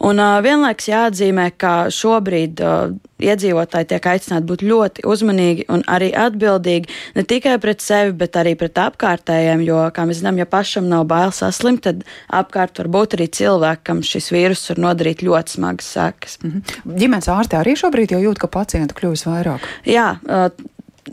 Un 0.08 0.24
uh, 0.24 0.40
vienlaiks 0.40 0.88
jāatzīmē, 0.88 1.52
ka 1.60 1.76
šobrīd 1.92 2.64
uh, 2.64 3.00
iedzīvotāji 3.22 3.90
tiek 3.92 4.08
aicināti 4.14 4.48
būt 4.50 4.66
ļoti 4.66 5.06
uzmanīgi 5.08 5.68
un 5.74 5.86
arī 5.92 6.12
atbildīgi 6.18 6.92
ne 7.18 7.26
tikai 7.28 7.58
pret 7.62 7.84
sevi, 7.84 8.16
bet 8.18 8.38
arī 8.40 8.56
pret 8.60 8.80
apkārtējiem. 8.82 9.64
Jo, 9.68 9.84
kā 9.96 10.06
mēs 10.10 10.22
zinām, 10.22 10.42
ja 10.42 10.48
pašam 10.50 10.90
nav 10.92 11.08
bail 11.12 11.34
saslimt, 11.36 11.84
tad 11.88 12.04
apkārt 12.42 12.82
var 12.82 12.92
būt 12.98 13.18
arī 13.18 13.30
cilvēki, 13.42 13.86
kam 13.88 14.04
šis 14.06 14.32
vīrus 14.34 14.68
var 14.74 14.84
nodarīt 14.90 15.26
ļoti 15.26 15.58
smagas 15.58 15.94
sekas. 15.96 16.38
Mm 16.44 16.52
-hmm. 16.52 17.00
Ģimenes 17.00 17.32
ārstē 17.32 17.62
arī 17.62 17.78
šobrīd 17.78 18.12
jau 18.16 18.22
jūt, 18.28 18.42
ka 18.42 18.48
pacientu 18.48 18.96
kļūst 19.00 19.30
vairāk. 19.30 19.66
Jā, 19.86 20.20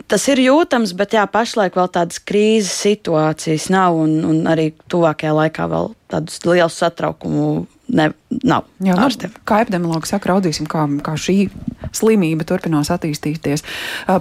Tas 0.07 0.27
ir 0.29 0.39
jūtams, 0.39 0.93
bet 0.93 1.15
jā, 1.17 1.25
pašlaik 1.33 1.77
vēl 1.79 1.89
tādas 1.89 2.21
krīzes 2.21 2.75
situācijas 2.85 3.71
nav, 3.73 3.97
un, 3.97 4.21
un 4.29 4.45
arī 4.51 4.75
tuvākajā 4.93 5.33
laikā 5.33 5.65
vēl 5.73 5.95
tādus 6.13 6.45
lielus 6.45 6.77
satraukumu 6.77 7.67
ne, 7.89 8.11
nav. 8.45 8.67
Jā, 8.85 8.95
nu, 8.99 9.31
kā 9.49 9.63
epidemiologs 9.65 10.13
saka, 10.13 10.33
raudzīsim, 10.33 10.69
kā, 10.71 10.85
kā 11.05 11.15
šī 11.19 11.49
slimība 11.95 12.45
turpinās 12.49 12.91
attīstīties. 12.93 13.65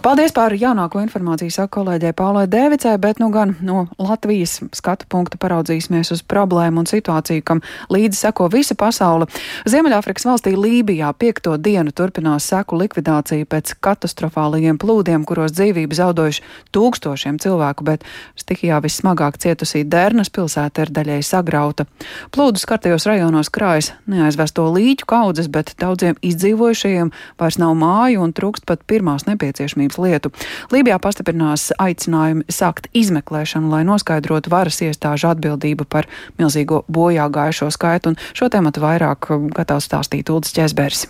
Paldies 0.03 0.33
par 0.35 0.55
jaunāko 0.55 1.01
informāciju, 1.03 1.51
saka 1.53 1.73
kolēģei 1.79 2.13
Paulai 2.17 2.45
Dēvicai, 2.51 2.95
bet 3.01 3.21
nu 3.21 3.29
gan 3.33 3.55
no 3.65 3.87
Latvijas 3.99 4.59
skatu 4.75 5.07
punkta 5.11 5.39
paraudzīsimies 5.41 6.13
uz 6.15 6.23
problēmu 6.23 6.83
un 6.83 6.89
situāciju, 6.89 7.43
kam 7.47 7.63
līdzi 7.93 8.21
seko 8.21 8.47
visa 8.53 8.77
pasaule. 8.79 9.27
Ziemeļāfrikas 9.69 10.27
valstī 10.29 10.53
Lībijā 10.55 11.11
piekto 11.19 11.57
dienu 11.61 11.93
turpinās 11.95 12.47
seku 12.47 12.79
likvidācija 12.79 13.47
pēc 13.49 13.75
katastrofālajiem 13.83 14.79
plūdiem, 14.81 15.25
kuros 15.27 15.55
dzīvību 15.57 15.97
zaudējuši 15.97 16.45
tūkstošiem 16.75 17.41
cilvēku, 17.43 17.87
bet 17.87 18.05
stihijā 18.39 18.79
vissmagāk 18.85 19.39
cietusī 19.41 19.83
Dernas 19.87 20.31
pilsēta 20.33 20.85
ir 20.85 20.93
daļai 20.93 21.19
sagrauta. 21.25 21.87
Plūdu 22.33 22.61
skartajos 22.61 23.07
rajonos 23.09 23.51
krājas 23.57 23.91
neaizvesto 24.09 24.67
līķu 24.75 25.07
kaudzes, 25.09 25.49
bet 25.51 25.73
daudziem 25.81 26.17
izdzīvojušajiem 26.25 27.11
vairs 27.41 27.59
nav 27.61 27.73
māju 27.79 28.23
un 28.25 28.33
trūkst 28.37 28.67
pat 28.69 28.85
pirmās 28.89 29.25
nepieciešamības 29.27 29.99
lietu. 30.03 30.33
Lībijā 30.73 30.99
pastiprinās 31.01 31.71
aicinājumi 31.81 32.47
sākt 32.53 32.91
izmeklēšanu, 32.97 33.71
lai 33.73 33.83
noskaidrotu 33.87 34.53
varas 34.53 34.81
iestāžu 34.85 35.31
atbildību 35.33 35.89
par 35.89 36.09
milzīgo 36.39 36.83
bojā 36.87 37.29
gājušo 37.33 37.71
skaitu, 37.73 38.13
un 38.13 38.21
šo 38.37 38.51
tematu 38.53 38.83
vairāk 38.85 39.31
gatavs 39.57 39.89
stāstīt 39.89 40.29
Ulris 40.33 40.55
Česbergs. 40.55 41.07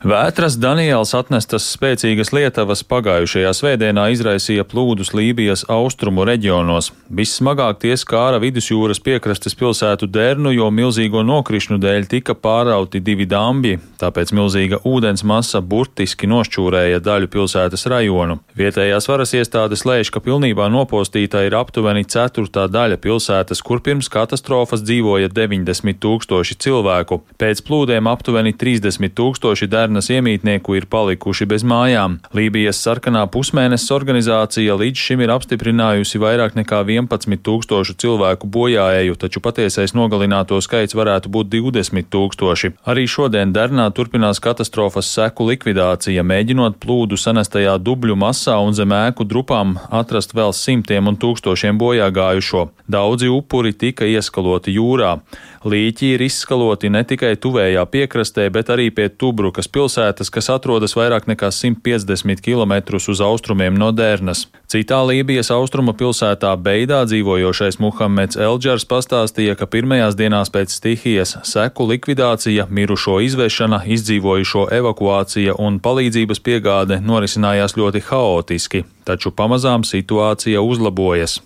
Vētras 0.00 0.54
Daniels 0.56 1.10
atnestas 1.12 1.66
spēcīgas 1.74 2.30
lietavas 2.32 2.80
pagājušajā 2.88 3.50
svētdienā 3.52 4.06
izraisīja 4.14 4.64
plūdus 4.64 5.10
Lībijas 5.12 5.66
austrumu 5.68 6.24
reģionos. 6.24 6.86
Vissmagāk 7.12 7.82
tie 7.82 7.92
skāra 8.00 8.38
vidusjūras 8.40 8.96
piekrastes 9.04 9.52
pilsētu 9.60 10.08
Dernu, 10.08 10.54
jo 10.56 10.70
milzīgo 10.72 11.20
nokrišņu 11.28 11.76
dēļ 11.82 12.08
tika 12.14 12.32
pārauti 12.32 13.02
divi 13.04 13.26
dambi, 13.28 13.74
tāpēc 14.00 14.32
milzīga 14.38 14.78
ūdens 14.88 15.20
masa 15.20 15.60
burtiski 15.60 16.30
nošķūrēja 16.32 17.02
daļu 17.04 17.28
pilsētas 17.36 17.84
rajonu. 17.92 18.38
Vietējās 18.56 19.10
varas 19.12 19.36
iestādes 19.36 19.84
lēš, 19.84 20.14
ka 20.16 20.24
pilnībā 20.24 20.70
nopostīta 20.72 21.44
ir 21.44 21.58
aptuveni 21.60 22.06
ceturtā 22.08 22.70
daļa 22.72 22.96
pilsētas, 23.04 23.60
kur 23.60 23.84
pirms 23.84 24.08
katastrofas 24.08 24.80
dzīvoja 24.80 25.28
90 25.28 26.00
tūkstoši 26.00 26.56
cilvēku. 26.56 27.20
Pēc 27.36 27.60
plūdiem 27.68 28.08
aptuveni 28.08 28.56
30 28.56 29.12
tūkstoši 29.20 29.68
dernu 29.68 29.89
Cernas 29.90 30.06
iemītnieku 30.06 30.76
ir 30.78 30.84
palikuši 30.86 31.48
bez 31.50 31.64
mājām. 31.66 32.20
Lībijas 32.30 32.78
sarkanā 32.78 33.24
pusmēnesis 33.34 33.90
organizācija 33.90 34.76
līdz 34.78 35.00
šim 35.02 35.24
ir 35.24 35.32
apstiprinājusi 35.34 36.20
vairāk 36.22 36.54
nekā 36.54 36.84
11 36.86 37.42
tūkstošu 37.42 37.96
cilvēku 37.98 38.46
bojāēju, 38.46 39.16
taču 39.18 39.42
patiesais 39.42 39.90
nogalināto 39.98 40.60
skaits 40.62 40.94
varētu 40.94 41.32
būt 41.34 41.50
20 41.56 42.06
tūkstoši. 42.06 42.70
Arī 42.86 43.08
šodien 43.10 43.50
Dernā 43.50 43.88
turpinās 43.90 44.38
katastrofas 44.38 45.10
seku 45.10 45.48
likvidācija, 45.50 46.22
mēģinot 46.22 46.78
plūdu 46.78 47.18
sanestajā 47.18 47.74
dubļu 47.82 48.14
masā 48.14 48.60
un 48.62 48.78
zem 48.78 48.94
ēku 48.94 49.26
drupām 49.26 49.74
atrast 49.90 50.38
vēl 50.38 50.54
simtiem 50.54 51.10
un 51.10 51.18
tūkstošiem 51.18 51.82
bojāgājušo. 51.82 52.68
Daudzi 52.86 53.34
upuri 53.34 53.74
tika 53.74 54.06
ieskaloti 54.06 54.78
jūrā. 54.78 55.16
Līķi 55.60 56.14
ir 56.14 56.22
izskaloti 56.24 56.88
ne 56.88 57.02
tikai 57.04 57.34
tuvējā 57.36 57.82
piekrastē, 57.92 58.46
bet 58.48 58.70
arī 58.72 58.86
pie 58.96 59.10
Tubrukas 59.12 59.66
pilsētas 59.68 60.32
kas 60.32 60.46
atrodas 60.54 60.94
vairāk 60.96 61.26
nekā 61.28 61.50
150 61.52 62.40
km 62.40 62.96
uz 62.96 63.20
austrumiem 63.20 63.76
no 63.76 63.90
Dērnas. 63.92 64.46
Citā 64.72 65.02
Lībijas 65.04 65.50
austrumu 65.52 65.92
pilsētā 65.92 66.54
Beidā 66.56 67.02
dzīvojošais 67.04 67.76
Muhameds 67.84 68.40
Elģers 68.40 68.88
pastāstīja, 68.88 69.58
ka 69.60 69.68
pirmajās 69.68 70.16
dienās 70.16 70.48
pēc 70.48 70.72
stihijas 70.72 71.36
seku 71.44 71.90
likvidācija, 71.92 72.64
mirušo 72.70 73.18
izvešana, 73.28 73.82
izdzīvojušo 73.84 74.70
evakuācija 74.80 75.58
un 75.60 75.76
palīdzības 75.84 76.40
piegāde 76.40 77.02
norisinājās 77.04 77.76
ļoti 77.76 78.06
haotiski 78.08 78.86
taču 79.04 79.30
pamazām 79.30 79.84
situācija 79.86 80.60
uzlabojas. 80.62 81.38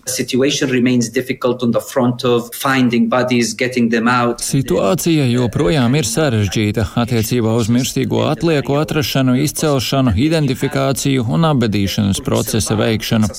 Situācija 4.45 5.27
joprojām 5.31 5.95
ir 5.99 6.09
sarežģīta 6.09 6.87
attiecībā 7.01 7.55
uz 7.59 7.69
mirstīgo 7.73 8.23
atlieku 8.29 8.77
atrašanu, 8.79 9.37
izcelšanu, 9.45 10.15
identifikāciju 10.27 11.25
un 11.35 11.47
apbedīšanas 11.51 12.21
procesa 12.25 12.77
veikšanu. 12.79 13.31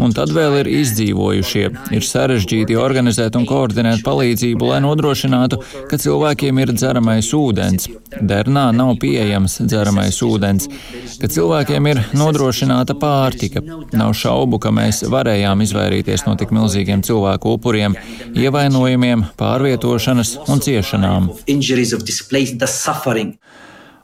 Un 0.00 0.14
tad 0.16 0.34
vēl 0.34 0.60
ir 0.62 0.72
izdzīvojušie. 0.80 1.64
Ir 1.96 2.06
sarežģīti 2.06 2.78
organizēt 2.80 3.38
un 3.38 3.46
koordinēt 3.48 4.04
palīdzību, 4.06 4.70
lai 4.72 4.80
nodrošinātu, 4.84 5.60
ka 5.90 6.00
cilvēkiem 6.00 6.60
ir 6.62 6.74
dzeramais 6.76 7.30
ūdens. 7.36 7.88
Dernā 8.10 8.66
nav 8.74 8.96
pieejams 9.02 9.60
dzeramais 9.62 10.18
ūdens, 10.26 10.66
ka 11.20 11.30
cilvēkiem 11.30 11.86
ir 11.92 12.02
nodrošināta 12.16 12.96
pārtika, 12.98 13.59
Nav 13.92 14.14
šaubu, 14.16 14.58
ka 14.62 14.72
mēs 14.74 15.02
varējām 15.10 15.64
izvairīties 15.64 16.26
no 16.26 16.36
tik 16.40 16.52
milzīgiem 16.54 17.02
cilvēku 17.06 17.56
upuriem, 17.56 17.96
ievainojumiem, 18.38 19.26
pārvietošanas 19.40 20.36
un 20.48 20.62
ciešanām. 20.64 21.30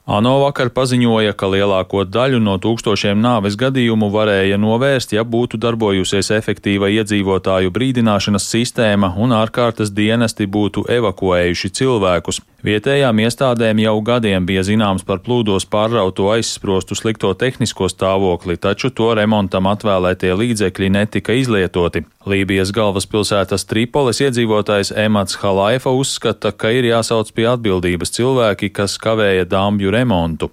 ANO 0.06 0.36
vakar 0.38 0.68
paziņoja, 0.70 1.32
ka 1.34 1.48
lielāko 1.50 2.04
daļu 2.06 2.38
no 2.38 2.52
tūkstošiem 2.62 3.18
nāves 3.18 3.56
gadījumu 3.58 4.06
varēja 4.14 4.54
novērst, 4.62 5.16
ja 5.16 5.24
būtu 5.26 5.58
darbojusies 5.58 6.30
efektīva 6.36 6.92
iedzīvotāju 6.94 7.72
brīdināšanas 7.74 8.46
sistēma 8.46 9.10
un 9.18 9.34
ārkārtas 9.34 9.90
dienesti 9.90 10.46
būtu 10.46 10.86
evakuējuši 10.98 11.72
cilvēkus. 11.80 12.38
Vietējām 12.66 13.18
iestādēm 13.26 13.82
jau 13.82 13.96
gadiem 14.06 14.46
bija 14.46 14.62
zināms 14.66 15.02
par 15.02 15.24
plūdos 15.26 15.66
pārrauto 15.66 16.30
aizsprostu 16.30 16.94
slikto 16.94 17.34
tehnisko 17.34 17.90
stāvokli, 17.90 18.56
taču 18.62 18.94
to 18.94 19.10
remontam 19.18 19.66
atvēlētie 19.74 20.30
līdzekļi 20.38 20.94
netika 21.00 21.34
izlietoti. 21.34 22.06
Lībijas 22.26 22.72
galvaspilsētas 22.74 23.62
Tripolis 23.70 24.18
iedzīvotājs 24.24 24.88
Emats 24.98 25.36
Halaifa 25.38 25.92
uzskata, 25.94 26.50
ka 26.50 26.72
ir 26.74 26.88
jāsauc 26.88 27.28
pie 27.36 27.44
atbildības 27.46 28.10
cilvēki, 28.16 28.72
kas 28.74 28.96
kavēja 28.98 29.44
dāmbju 29.46 29.92
remontu. 29.94 30.48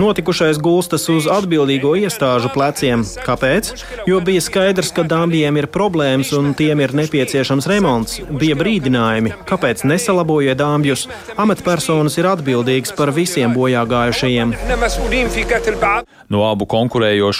Notikušais 0.00 0.60
gulstas 0.64 1.04
uz 1.12 1.28
atbildīgo 1.28 1.92
iestāžu 2.00 2.48
pleciem. 2.54 3.04
Kāpēc? 3.26 3.74
Jo 4.08 4.22
bija 4.24 4.40
skaidrs, 4.40 4.94
ka 4.96 5.04
dāmbjiem 5.04 5.60
ir 5.60 5.68
problēmas 5.76 6.32
un 6.38 6.54
tiem 6.56 6.80
ir 6.80 6.96
nepieciešams 6.96 7.68
remonts, 7.68 8.22
bija 8.32 8.56
brīdinājumi, 8.56 9.34
kāpēc 9.44 9.84
nesalabojiet 9.92 10.56
dāmbjus. 10.62 11.04
Amatpersonas 11.36 12.16
ir 12.16 12.32
atbildīgas 12.32 12.96
par 12.96 13.12
visiem 13.12 13.52
bojā 13.52 13.84
gājušajiem. 13.92 14.56
No 16.32 16.48
abu 16.48 16.64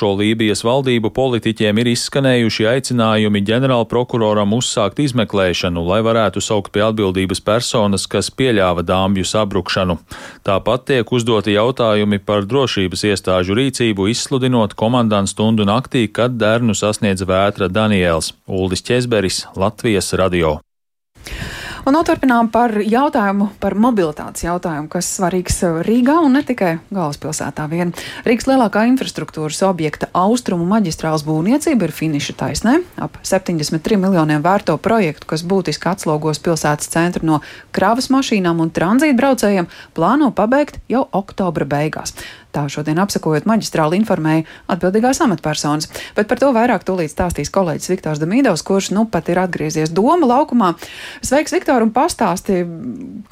konkurējošo 0.02 0.18
Lībijas 0.18 0.62
valdību 0.64 1.10
politiķiem 1.14 1.78
ir 1.78 1.90
izskanējuši 1.92 2.66
aicinājumi 2.66 3.42
ģenerālprokuroram 3.46 4.52
uzsākt 4.56 4.98
izmeklēšanu, 4.98 5.84
lai 5.86 6.00
varētu 6.02 6.40
saukt 6.42 6.72
pie 6.72 6.82
atbildības 6.82 7.40
personas, 7.40 8.06
kas 8.06 8.30
pieļāva 8.30 8.82
dāmbju 8.82 9.24
sabrukšanu. 9.24 9.98
Tāpat 10.42 10.86
tiek 10.90 11.12
uzdoti 11.12 11.54
jautājumi 11.54 12.18
par 12.18 12.44
drošības 12.44 13.04
iestāžu 13.12 13.54
rīcību, 13.54 14.10
izsludinot 14.10 14.74
komandantu 14.74 15.30
stundu 15.30 15.64
naktī, 15.64 16.08
kad 16.08 16.34
dernu 16.34 16.74
sasniedz 16.74 17.22
vētra 17.22 17.70
Daniels 17.70 18.34
Uldis 18.46 18.82
Česberis, 18.82 19.46
Latvijas 19.56 20.12
radio. 20.18 20.58
Un 21.82 21.96
noturpinām 21.96 22.46
par 22.54 22.76
jautājumu 22.78 23.48
par 23.58 23.74
mobilitātes 23.74 24.44
jautājumu, 24.44 24.86
kas 24.92 25.08
svarīgs 25.16 25.56
Rīgā 25.82 26.14
un 26.22 26.36
ne 26.36 26.42
tikai 26.46 26.76
galvaspilsētā 26.94 27.64
vien. 27.72 27.90
Rīgas 28.22 28.46
lielākā 28.46 28.84
infrastruktūras 28.92 29.58
objekta 29.66 30.06
austrumu 30.14 30.62
maģistrāls 30.70 31.24
būvniecība 31.26 31.88
ir 31.88 31.94
finiša 31.96 32.36
taisnē. 32.38 32.76
Ap 33.02 33.18
73 33.26 33.98
miljoniem 33.98 34.44
vērto 34.46 34.76
projektu, 34.78 35.26
kas 35.34 35.42
būtiski 35.42 35.90
atslogos 35.90 36.38
pilsētas 36.44 36.92
centru 36.92 37.26
no 37.26 37.40
kravas 37.74 38.12
mašīnām 38.14 38.62
un 38.62 38.70
tranzīta 38.70 39.18
braucējiem, 39.18 39.66
plāno 39.98 40.30
pabeigt 40.30 40.78
jau 40.92 41.02
oktobra 41.10 41.66
beigās. 41.66 42.14
Tā 42.52 42.66
šodien 42.68 43.00
apsakojot 43.00 43.46
maģistrāli 43.48 43.96
informēja 44.02 44.44
atbildīgās 44.74 45.22
amatpersonas, 45.24 45.88
bet 46.16 46.28
par 46.28 46.40
to 46.42 46.50
vairāk 46.52 46.84
tūlīt 46.84 47.12
stāstīs 47.12 47.52
kolēģis 47.52 47.92
Viktors 47.94 48.20
Damīdovs, 48.20 48.64
kurš 48.68 48.90
nu 48.92 49.06
pat 49.08 49.30
ir 49.32 49.40
atgriezies 49.40 49.92
Doma 49.94 50.28
laukumā. 50.28 50.74
Sveiks, 51.24 51.54
Viktor, 51.56 51.80
un 51.84 51.94
pastāsti, 51.96 52.60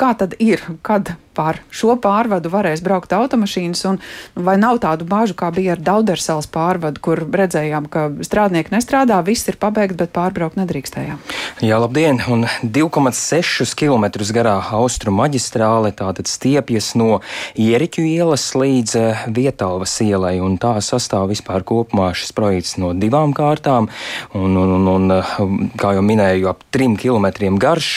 kā 0.01 0.15
tad 0.17 0.39
ir, 0.41 0.65
kad 0.87 1.13
pār 1.37 1.61
šo 1.71 1.95
pārvadu 2.01 2.51
varēs 2.53 2.83
braukt 2.85 3.13
automašīnas, 3.15 3.83
un 3.91 3.99
vai 4.35 4.57
nav 4.61 4.81
tādu 4.83 5.07
bāžu, 5.09 5.37
kā 5.39 5.51
bija 5.55 5.77
ar 5.77 5.83
Daudersalas 5.85 6.49
pārvadu, 6.51 7.03
kur 7.03 7.23
redzējām, 7.23 7.87
ka 7.93 8.09
strādnieki 8.27 8.75
nestrādā, 8.75 9.21
viss 9.27 9.49
ir 9.51 9.59
pabeigts, 9.61 9.99
bet 9.99 10.13
pārbraukt 10.17 10.59
nedrīkstējām. 10.61 11.21
Jā, 11.65 11.79
labdien! 11.83 12.21
Un 12.31 12.47
2,6 12.63 13.75
km 13.79 14.09
garā 14.35 14.57
austrumu 14.77 15.23
maģistrāle 15.23 15.93
tātad 15.97 16.31
stiepjas 16.31 16.95
no 16.99 17.21
Ieriķu 17.61 18.05
ielas 18.07 18.47
līdz 18.57 18.97
eh, 18.99 19.25
Vietalvas 19.37 19.95
ielai, 20.05 20.37
un 20.43 20.57
tā 20.61 20.77
sastāv 20.85 21.31
vispār 21.33 21.65
kopumā 21.67 22.11
šis 22.17 22.35
projekts 22.37 22.77
no 22.81 22.93
divām 22.97 23.35
kārtām, 23.37 23.91
un, 24.35 24.57
un, 24.57 24.75
un, 24.79 24.89
un 24.95 25.17
eh, 25.19 25.35
kā 25.81 25.95
jau 25.99 26.05
minēju, 26.07 26.51
ap 26.51 26.65
trim 26.75 26.97
kilometriem 27.01 27.59
garš. 27.61 27.91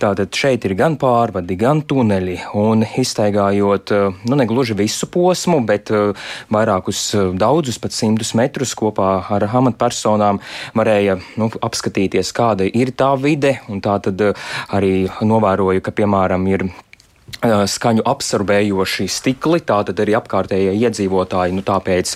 Tātad 0.00 0.34
šeit 0.34 0.64
ir 0.68 0.76
gan 0.78 0.98
pārvadi, 1.00 1.56
gan 1.58 1.82
tuneļi, 1.88 2.38
un 2.54 2.84
iztaigājot 2.86 3.92
eh, 3.94 4.22
nu, 4.28 4.38
ne 4.38 4.46
gluži 4.48 4.76
visu 4.78 5.08
posmu, 5.10 5.60
bet 5.66 5.90
eh, 5.94 6.30
vairākus 6.54 7.02
eh, 7.14 7.32
daudzus, 7.38 7.80
pat 7.82 7.96
simtus 7.96 8.34
metrus 8.38 8.74
kopā 8.78 9.10
ar 9.34 9.48
amatpersonām 9.50 10.40
varēja 10.78 11.18
nu, 11.40 11.50
apskatīties, 11.66 12.32
kāda 12.36 12.68
ir 12.70 12.94
tā 12.96 13.12
vide, 13.20 13.58
un 13.68 13.82
tā 13.84 13.98
tad 14.04 14.22
arī 14.74 14.94
novēroju, 15.22 15.84
ka, 15.84 15.94
piemēram, 15.94 16.46
ir 16.50 16.68
skaņu 17.42 18.04
absorbējoši 18.08 19.06
stikli, 19.10 19.60
tātad 19.64 20.00
arī 20.02 20.16
apkārtējie 20.18 20.74
iedzīvotāji, 20.86 21.54
nu 21.56 21.64
tāpēc 21.66 22.14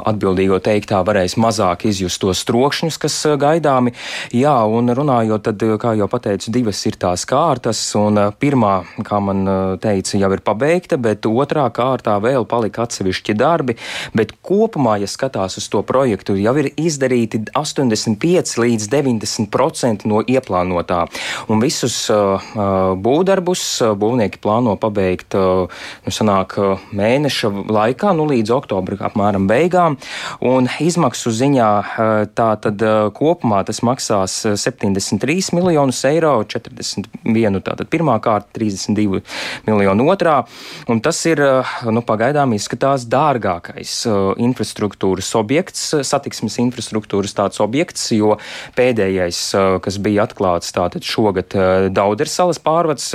atbildīgo 0.00 0.60
teiktā 0.64 1.02
varēs 1.06 1.36
mazāk 1.40 1.86
izjust 1.90 2.20
tos 2.22 2.42
trokšņus, 2.48 2.98
kas 3.00 3.16
gaidāmi. 3.40 3.94
Jā, 4.36 4.54
un 4.66 4.92
runājot, 4.96 5.48
tad, 5.48 5.64
kā 5.80 5.94
jau 5.98 6.08
pateicu, 6.10 6.52
divas 6.54 6.80
ir 6.88 6.98
tās 7.00 7.26
kārtas, 7.28 7.80
un 7.98 8.20
pirmā, 8.40 8.74
kā 9.06 9.20
man 9.24 9.44
teica, 9.82 10.18
jau 10.20 10.30
ir 10.34 10.44
pabeigta, 10.44 10.98
bet 11.00 11.26
otrā 11.28 11.66
kārtā 11.74 12.18
vēl 12.22 12.46
palika 12.48 12.86
atsevišķi 12.86 13.36
darbi, 13.38 13.76
bet 14.16 14.34
kopumā, 14.46 14.98
ja 15.02 15.08
skatās 15.10 15.58
uz 15.60 15.68
to 15.72 15.82
projektu, 15.86 16.36
jau 16.40 16.54
ir 16.60 16.70
izdarīti 16.80 17.42
85 17.56 18.56
līdz 18.60 18.90
90% 18.92 20.08
no 20.10 20.22
ieplānotā, 20.24 21.04
un 21.50 21.62
visus 21.62 22.02
uh, 22.12 22.50
būvdarbus 23.00 23.64
būvnieki 24.00 24.40
plāno 24.42 24.59
plāno 24.60 24.76
pabeigt 24.76 25.34
nu, 25.34 26.12
sanāk, 26.12 26.56
mēneša 26.96 27.50
laikā, 27.70 28.12
nu, 28.16 28.26
līdz 28.28 28.52
oktobra 28.52 28.98
apmēram 29.08 29.46
beigām. 29.48 29.96
Un 30.44 30.68
izmaksu 30.80 31.32
ziņā 31.32 31.70
tā 32.36 32.50
tad 32.60 32.82
kopumā 33.16 33.62
tas 33.64 33.80
maksās 33.86 34.42
73 34.60 35.54
miljonus 35.56 36.02
eiro, 36.04 36.42
41 36.44 37.60
tātad 37.64 37.88
pirmā 37.90 38.18
kārta, 38.20 38.52
32 38.58 39.22
miljonu 39.66 40.08
otrā. 40.12 40.42
Un 40.90 41.00
tas 41.00 41.18
ir, 41.26 41.40
nu, 41.88 42.04
pagaidām 42.04 42.52
izskatās 42.56 43.06
dārgākais 43.08 44.04
infrastruktūras 44.40 45.32
objekts, 45.40 45.94
satiksmes 46.04 46.58
infrastruktūras 46.60 47.36
tāds 47.36 47.62
objekts, 47.64 48.10
jo 48.12 48.36
pēdējais, 48.76 49.42
kas 49.84 50.00
bija 50.02 50.26
atklāts 50.28 50.74
tātad 50.76 51.06
šogad 51.06 51.56
Daudersalas 51.94 52.60
pārvads, 52.62 53.12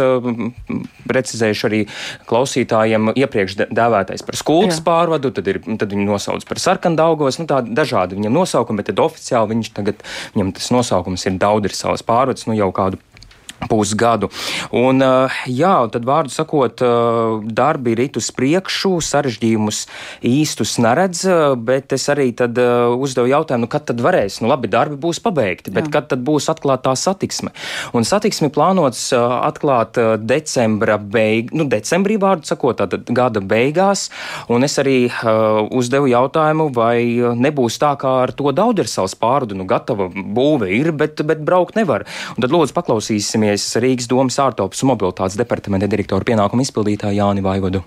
precizējuši 1.26 1.68
arī 1.70 1.82
klausītājiem 2.30 3.14
iepriekš 3.18 3.58
dēvētais 3.66 4.26
par 4.26 4.38
skultas 4.40 4.82
pārvadu, 4.86 5.34
tad, 5.36 5.50
ir, 5.50 5.62
tad 5.82 5.90
viņi 5.92 6.08
nosauc 6.08 6.46
par 6.48 6.62
sarkandaugos, 6.62 7.42
nu 7.42 7.50
tā 7.50 7.62
dažādi 7.66 8.20
viņam 8.20 8.38
nosaukumi, 8.38 8.82
bet 8.82 8.92
tad 8.94 9.02
oficiāli 9.04 9.56
viņš 9.56 9.74
tagad, 9.76 10.06
viņam 10.36 10.54
tas 10.60 10.72
nosaukums 10.76 11.26
ir 11.26 11.40
Daudris 11.42 11.82
savas 11.82 12.06
pārvadas, 12.06 12.48
nu 12.50 12.58
jau 12.58 12.70
kādu 12.76 13.02
pusgadu. 13.70 14.30
Un, 14.76 15.02
jā, 15.50 15.76
tad 15.92 16.06
vārdu 16.08 16.34
sakot, 16.34 16.82
darbi 17.46 17.96
ir 17.96 18.04
uz 18.20 18.30
priekšu, 18.36 19.00
sarežģījumus 19.04 19.86
īstus 20.26 20.76
neredz, 20.84 21.24
bet 21.66 21.96
es 21.96 22.08
arī 22.12 22.30
tad 22.38 22.58
uzdevu 22.58 23.30
jautājumu, 23.32 23.66
nu, 23.66 23.72
kad 23.72 23.88
tad 23.90 24.02
varēs, 24.04 24.42
nu 24.44 24.50
labi, 24.52 24.70
darbi 24.72 24.98
būs 25.02 25.22
pabeigti, 25.24 25.74
bet 25.74 25.90
jā. 25.90 25.94
kad 25.98 26.10
tad 26.12 26.24
būs 26.28 26.50
atklātā 26.52 26.94
satiksme? 27.00 27.54
Un 27.96 28.06
satiksmi 28.08 28.52
plānots 28.54 29.08
atklāt 29.16 29.98
decembra 30.22 30.98
beig, 31.00 31.54
nu, 31.56 31.68
decembrī 31.72 32.20
vārdu 32.22 32.50
sakot, 32.50 32.78
tātad 32.82 33.08
gada 33.16 33.42
beigās, 33.42 34.10
un 34.52 34.68
es 34.68 34.78
arī 34.82 34.98
uzdevu 35.76 36.12
jautājumu, 36.12 36.70
vai 36.76 37.00
nebūs 37.40 37.80
tā 37.82 37.96
kā 38.02 38.12
ar 38.26 38.36
to 38.36 38.52
Daudersals 38.56 39.16
pārdu, 39.20 39.58
nu, 39.58 39.68
gatava 39.70 40.10
būve 40.12 40.70
ir, 40.76 40.92
bet, 40.96 41.22
bet 41.28 41.42
braukt 41.46 41.80
nevar. 41.80 42.06
Un 42.36 42.44
tad 42.44 42.54
lūdzu 42.54 42.76
paklausīsimies 42.76 43.55
pievienojies 43.56 43.82
Rīgas 43.82 44.10
domas 44.10 44.38
ārtelpas 44.40 44.84
un 44.84 44.92
mobilitātes 44.92 45.38
departamenta 45.38 45.88
direktora 45.88 46.26
pienākumu 46.26 46.64
izpildītāju 46.64 47.20
Jāni 47.20 47.44
Vaivodu. 47.44 47.84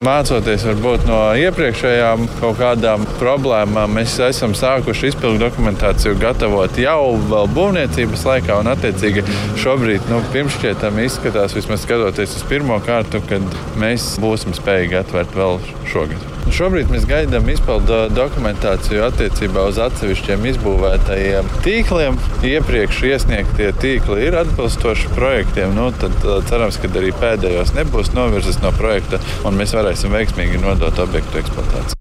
Mācoties 0.00 0.62
varbūt 0.64 1.04
no 1.04 1.34
iepriekšējām 1.36 2.22
kaut 2.40 2.56
kādām 2.56 3.04
problēmām, 3.18 3.92
mēs 3.98 4.14
esam 4.24 4.54
sākuši 4.56 5.10
izpildu 5.10 5.42
dokumentāciju 5.42 6.16
gatavot 6.16 6.72
jau 6.80 7.18
vēl 7.28 7.50
būvniecības 7.52 8.24
laikā, 8.24 8.56
un 8.62 8.72
attiecīgi 8.72 9.26
šobrīd 9.60 10.08
nu, 10.08 10.22
pirmšķietami 10.32 11.04
izskatās, 11.04 11.52
vismaz 11.52 11.84
skatoties 11.84 12.38
uz 12.40 12.48
pirmo 12.48 12.80
kārtu, 12.80 13.20
kad 13.28 13.60
mēs 13.76 14.14
būsim 14.24 14.56
spējīgi 14.56 15.02
atvērt 15.02 15.36
vēl 15.36 15.60
šogad. 15.92 16.39
Šobrīd 16.50 16.90
mēs 16.92 17.06
gaidām 17.08 17.46
izpildu 17.52 18.00
dokumentāciju 18.12 19.04
attiecībā 19.06 19.62
uz 19.70 19.78
atsevišķiem 19.80 20.48
izbūvētajiem 20.50 21.52
tīkliem. 21.64 22.18
Iepriekš 22.50 23.04
iesniegtie 23.12 23.70
tīkli 23.80 24.26
ir 24.26 24.38
atbilstoši 24.42 25.14
projektiem. 25.14 25.76
Nu, 25.78 25.88
tad 26.02 26.18
cerams, 26.50 26.80
ka 26.82 26.90
arī 27.00 27.14
pēdējos 27.22 27.72
nebūs 27.78 28.12
novirzes 28.18 28.60
no 28.64 28.74
projekta 28.76 29.22
un 29.46 29.56
mēs 29.60 29.76
varēsim 29.78 30.12
veiksmīgi 30.18 30.60
nodot 30.64 31.02
objektu 31.06 31.44
eksploatāciju. 31.44 31.99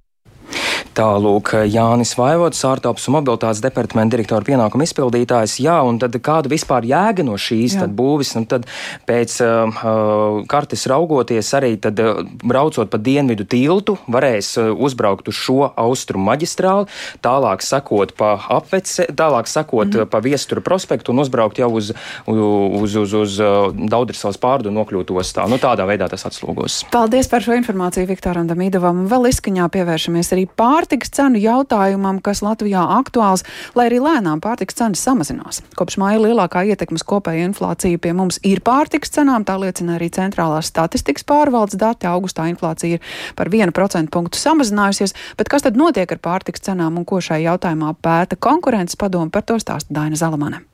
Tālūk, 0.99 1.53
Jānis 1.71 2.09
Vaivots, 2.19 2.59
ārtelpas 2.67 3.05
un 3.07 3.13
mobilitātes 3.15 3.61
departamenta 3.63 4.17
direktora 4.17 4.43
pienākuma 4.43 4.83
izpildītājs. 4.83 5.53
Jā, 5.63 5.77
un 5.87 5.95
tad 6.01 6.17
kāda 6.19 6.49
vispār 6.51 6.83
jēga 6.89 7.23
no 7.23 7.37
šīs 7.39 7.77
būvis? 7.95 8.33
Un 8.35 8.47
tad 8.51 8.65
pēc 9.07 9.37
uh, 9.45 9.69
uh, 9.79 10.41
kartes 10.51 10.83
raugoties 10.91 11.53
arī 11.55 11.77
tad, 11.79 12.01
uh, 12.03 12.19
braucot 12.43 12.91
pa 12.91 12.99
dienvidu 12.99 13.45
tiltu, 13.47 13.95
varēs 14.11 14.49
uh, 14.59 14.73
uzbraukt 14.75 15.31
uz 15.31 15.37
šo 15.39 15.69
austrumu 15.69 16.25
maģistrāli, 16.33 16.89
tālāk 17.23 17.63
sakot 17.63 18.11
pa 18.19 18.33
apvece, 18.57 19.07
tālāk 19.07 19.47
sakot 19.47 19.87
mm 19.87 20.01
-hmm. 20.01 20.11
pa 20.11 20.19
viestura 20.19 20.59
prospektu 20.59 21.15
un 21.15 21.23
uzbraukt 21.23 21.63
jau 21.63 21.71
uz, 21.79 21.93
uz, 22.27 22.95
uz, 22.95 23.13
uz 23.13 23.39
uh, 23.39 23.71
Daudrisavas 23.71 24.37
pārdu 24.37 24.67
un 24.67 24.75
nokļūt 24.81 25.15
ostā. 25.15 25.47
Nu, 25.47 25.55
tādā 25.55 25.87
veidā 25.87 26.09
tas 26.09 26.25
atslogos. 26.25 26.83
Paldies 26.91 27.31
par 27.31 27.41
šo 27.41 27.55
informāciju 27.55 28.07
Viktoram 28.07 28.51
Damīdovam. 28.51 29.07
Vēl 29.07 29.31
izskaņā 29.31 29.71
pievēršamies 29.71 30.35
arī 30.35 30.47
pār 30.55 30.88
pārtikas 30.89 31.11
cenu 31.13 31.37
jautājumam, 31.37 32.17
kas 32.17 32.41
Latvijā 32.41 32.81
aktuāls, 32.97 33.43
lai 33.77 33.85
arī 33.89 33.99
lēnām 34.01 34.41
pārtikas 34.41 34.73
cenas 34.79 35.03
samazinās. 35.05 35.61
Kopš 35.77 35.99
māja 36.01 36.17
lielākā 36.23 36.63
ietekmes 36.65 37.05
kopēja 37.05 37.45
inflācija 37.45 37.99
pie 38.01 38.13
mums 38.17 38.39
ir 38.41 38.63
pārtikas 38.65 39.13
cenām, 39.13 39.45
tā 39.45 39.59
liecina 39.61 39.99
arī 39.99 40.09
centrālās 40.09 40.71
statistikas 40.73 41.27
pārvaldes 41.29 41.77
dati. 41.77 42.09
Augustā 42.09 42.47
inflācija 42.49 42.97
ir 42.97 43.05
par 43.37 43.53
1% 43.53 44.09
punktu 44.09 44.41
samazinājusies, 44.41 45.13
bet 45.37 45.53
kas 45.53 45.67
tad 45.67 45.77
notiek 45.77 46.09
ar 46.09 46.23
pārtikas 46.25 46.65
cenām 46.65 46.97
un 46.97 47.05
ko 47.05 47.21
šai 47.21 47.43
jautājumā 47.45 47.93
pēta 48.01 48.39
konkurences 48.39 48.97
padomu 48.97 49.29
par 49.29 49.45
to 49.45 49.61
stāsta 49.61 49.93
Daina 49.93 50.17
Zalamane. 50.17 50.65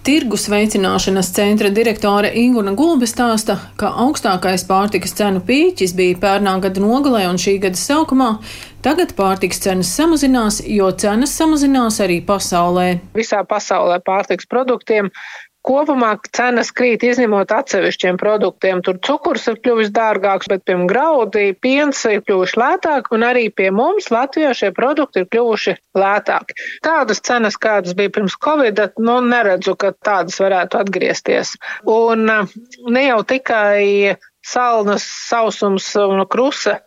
Tirgus 0.00 0.46
veicināšanas 0.48 1.28
centra 1.36 1.68
direktore 1.76 2.30
Inguna 2.40 2.72
Gulbe 2.72 3.04
stāsta, 3.04 3.58
ka 3.76 3.90
augstākais 4.00 4.62
pārtikas 4.64 5.12
cenu 5.18 5.42
pīķis 5.44 5.92
bija 5.98 6.16
pērnā 6.22 6.54
gada 6.64 6.80
nogalē 6.80 7.26
un 7.28 7.36
šī 7.36 7.58
gada 7.60 7.76
sākumā. 7.76 8.30
Tagad 8.80 9.12
pārtikas 9.18 9.60
cenas 9.60 9.90
samazinās, 9.92 10.62
jo 10.64 10.88
cenas 10.96 11.34
samazinās 11.36 12.00
arī 12.00 12.22
pasaulē. 12.24 12.86
Visā 13.12 13.42
pasaulē 13.44 13.98
pārtikas 14.06 14.48
produktiem 14.48 15.12
Kopumā 15.60 16.14
cenas 16.32 16.70
krīt, 16.72 17.02
izņemot 17.04 17.50
atsevišķiem 17.52 18.16
produktiem. 18.20 18.80
Tur 18.84 18.96
cukurs 19.04 19.44
ir 19.50 19.58
kļuvis 19.60 19.90
dārgāks, 19.92 20.48
bet, 20.48 20.62
piemēram, 20.64 20.86
graudi, 20.88 21.42
piens 21.52 22.00
ir 22.08 22.22
kļuvuši 22.24 22.60
lētāki, 22.62 23.12
un 23.16 23.26
arī 23.28 23.42
pie 23.52 23.68
mums 23.74 24.08
Latvijā 24.14 24.54
šie 24.56 24.70
produkti 24.76 25.20
ir 25.20 25.28
kļuvuši 25.28 25.76
lētāki. 26.00 26.56
Tādas 26.86 27.20
cenas, 27.28 27.60
kādas 27.60 27.96
bija 27.98 28.14
pirms 28.16 28.38
Covid, 28.40 28.80
nu, 29.04 29.18
neredzu, 29.20 29.76
ka 29.76 29.92
tādas 29.92 30.40
varētu 30.40 30.80
atgriezties. 30.80 31.52
Un 31.84 32.24
ne 32.24 33.04
jau 33.04 33.20
tikai 33.28 34.16
salnas, 34.40 35.04
sausums 35.28 35.92
un 36.00 36.24
krusa 36.30 36.80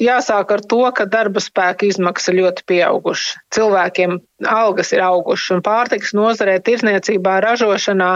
Jāsāk 0.00 0.52
ar 0.54 0.62
to, 0.64 0.80
ka 0.96 1.04
darba 1.04 1.42
spēka 1.44 1.84
izmaksas 1.84 2.32
ļoti 2.32 2.64
pieaugušas. 2.70 3.34
Cilvēkiem 3.52 4.16
algas 4.48 4.94
ir 4.96 5.02
augušas, 5.04 5.58
un 5.58 5.60
pārtikas 5.66 6.14
nozarē, 6.16 6.54
tirzniecībā, 6.64 7.34
ražošanā 7.44 8.14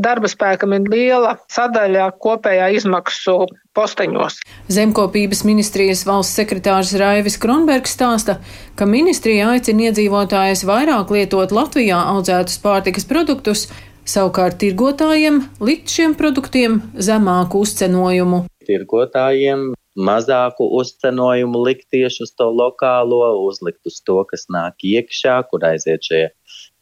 darba 0.00 0.30
spēkam 0.32 0.72
ir 0.78 0.88
liela 0.88 1.34
sadaļa 1.52 2.08
kopējā 2.24 2.70
izmaksu 2.78 3.36
posteņos. 3.76 4.40
Zemkopības 4.72 5.44
ministrijas 5.44 6.06
valsts 6.08 6.40
sekretārs 6.40 6.94
Raivis 6.96 7.36
Kronbergs 7.42 7.92
stāsta, 7.98 8.38
ka 8.76 8.88
ministrija 8.88 9.52
aicina 9.52 9.90
iedzīvotājus 9.90 10.64
vairāk 10.64 11.12
lietot 11.12 11.52
Latvijā 11.52 12.00
audzētus 12.16 12.62
pārtikas 12.64 13.04
produktus, 13.04 13.68
savukārt 14.08 14.56
tirgotājiem 14.62 15.42
likt 15.60 15.92
šiem 15.92 16.16
produktiem 16.16 16.80
zemāku 16.96 17.60
uzcenojumu. 17.66 18.46
Tirgotājiem 18.66 19.74
mazāku 19.96 20.68
uzcenojumu 20.78 21.62
likt 21.66 21.88
tieši 21.94 22.26
uz 22.26 22.32
to 22.36 22.48
lokālo, 22.52 23.22
uzlikt 23.46 23.88
uz 23.88 24.00
to, 24.04 24.18
kas 24.30 24.46
nāk 24.52 24.84
iekšā, 24.84 25.38
kur 25.50 25.64
aiziet 25.66 26.04
šie 26.04 26.22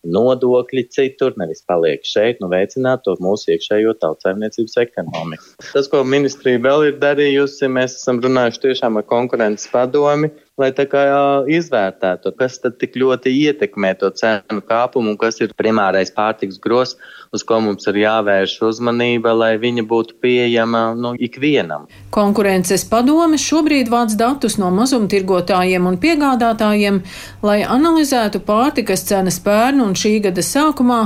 nodokļi 0.05 0.85
citur, 0.93 1.33
nevis 1.41 1.63
paliek 1.69 2.05
šeit, 2.07 2.41
nu 2.43 2.51
veicināt 2.53 3.05
to 3.07 3.15
mūsu 3.25 3.55
iekšējo 3.55 3.95
tautsēmniecības 4.03 4.77
ekonomiku. 4.85 5.55
Tas, 5.71 5.89
ko 5.91 6.03
ministrija 6.05 6.61
vēl 6.65 6.91
ir 6.91 6.99
darījusi, 7.01 7.71
mēs 7.73 7.97
esam 8.01 8.21
runājuši 8.25 8.65
tiešām 8.67 9.01
ar 9.01 9.07
konkurences 9.09 9.71
padomi, 9.73 10.31
lai 10.61 10.71
tā 10.75 10.85
kā 10.87 11.03
izvērtētu, 11.51 12.31
kas 12.39 12.61
tad 12.63 12.77
tik 12.79 12.95
ļoti 13.01 13.33
ietekmē 13.35 13.95
to 13.99 14.11
cenu 14.15 14.63
kāpumu 14.63 15.15
un 15.15 15.19
kas 15.19 15.41
ir 15.43 15.55
primārais 15.59 16.13
pārtiks 16.15 16.61
gros, 16.63 16.95
uz 17.35 17.43
ko 17.43 17.59
mums 17.65 17.89
ir 17.91 17.99
jāvērš 18.05 18.61
uzmanība, 18.69 19.33
lai 19.35 19.55
viņa 19.59 19.83
būtu 19.91 20.19
pieejama 20.23 20.85
nu, 20.95 21.15
ikvienam. 21.19 21.89
Konkurences 22.15 22.87
padome 22.87 23.41
šobrīd 23.41 23.91
vāc 23.91 24.15
datus 24.19 24.55
no 24.63 24.71
mazumtirgotājiem 24.75 25.91
un 25.91 25.99
piegādātājiem, 25.99 27.03
lai 27.43 27.59
analizētu 27.67 28.45
pārtikas 28.47 29.03
cenas 29.09 29.41
pērnu 29.43 29.89
un 29.89 29.99
šī 29.99 30.21
gada 30.29 30.45
sākumā, 30.47 31.01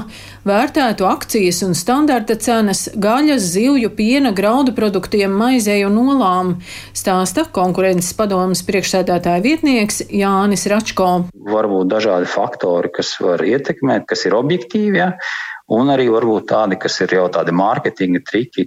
vērtētu 0.48 1.06
akcijas 1.08 1.60
un 1.66 1.76
standarta 1.78 2.36
cenas 2.40 2.86
gaļas, 2.96 3.44
zivju, 3.54 3.90
piena, 3.98 4.32
graudu 4.36 4.74
produktiem, 4.76 5.34
maizei 5.34 5.82
un 5.86 5.98
olām, 6.02 6.54
stāsta 6.96 7.44
konkurences 7.54 8.16
padomas 8.18 8.64
priekšsēdētāja 8.68 9.44
vietnieks 9.44 10.02
Jānis 10.08 10.66
Račko. 10.72 11.10
Varbūt 11.52 11.92
dažādi 11.92 12.30
faktori, 12.30 12.92
kas 12.94 13.14
var 13.22 13.44
ietekmēt, 13.44 14.08
kas 14.08 14.26
ir 14.28 14.36
objektīvi. 14.38 15.00
Ja? 15.00 15.12
Un 15.68 15.90
arī 15.92 16.06
varbūt 16.08 16.46
tādi, 16.48 16.78
kas 16.80 16.94
ir 17.04 17.12
jau 17.12 17.26
tādi 17.32 17.52
mārketinga 17.52 18.22
triki, 18.24 18.64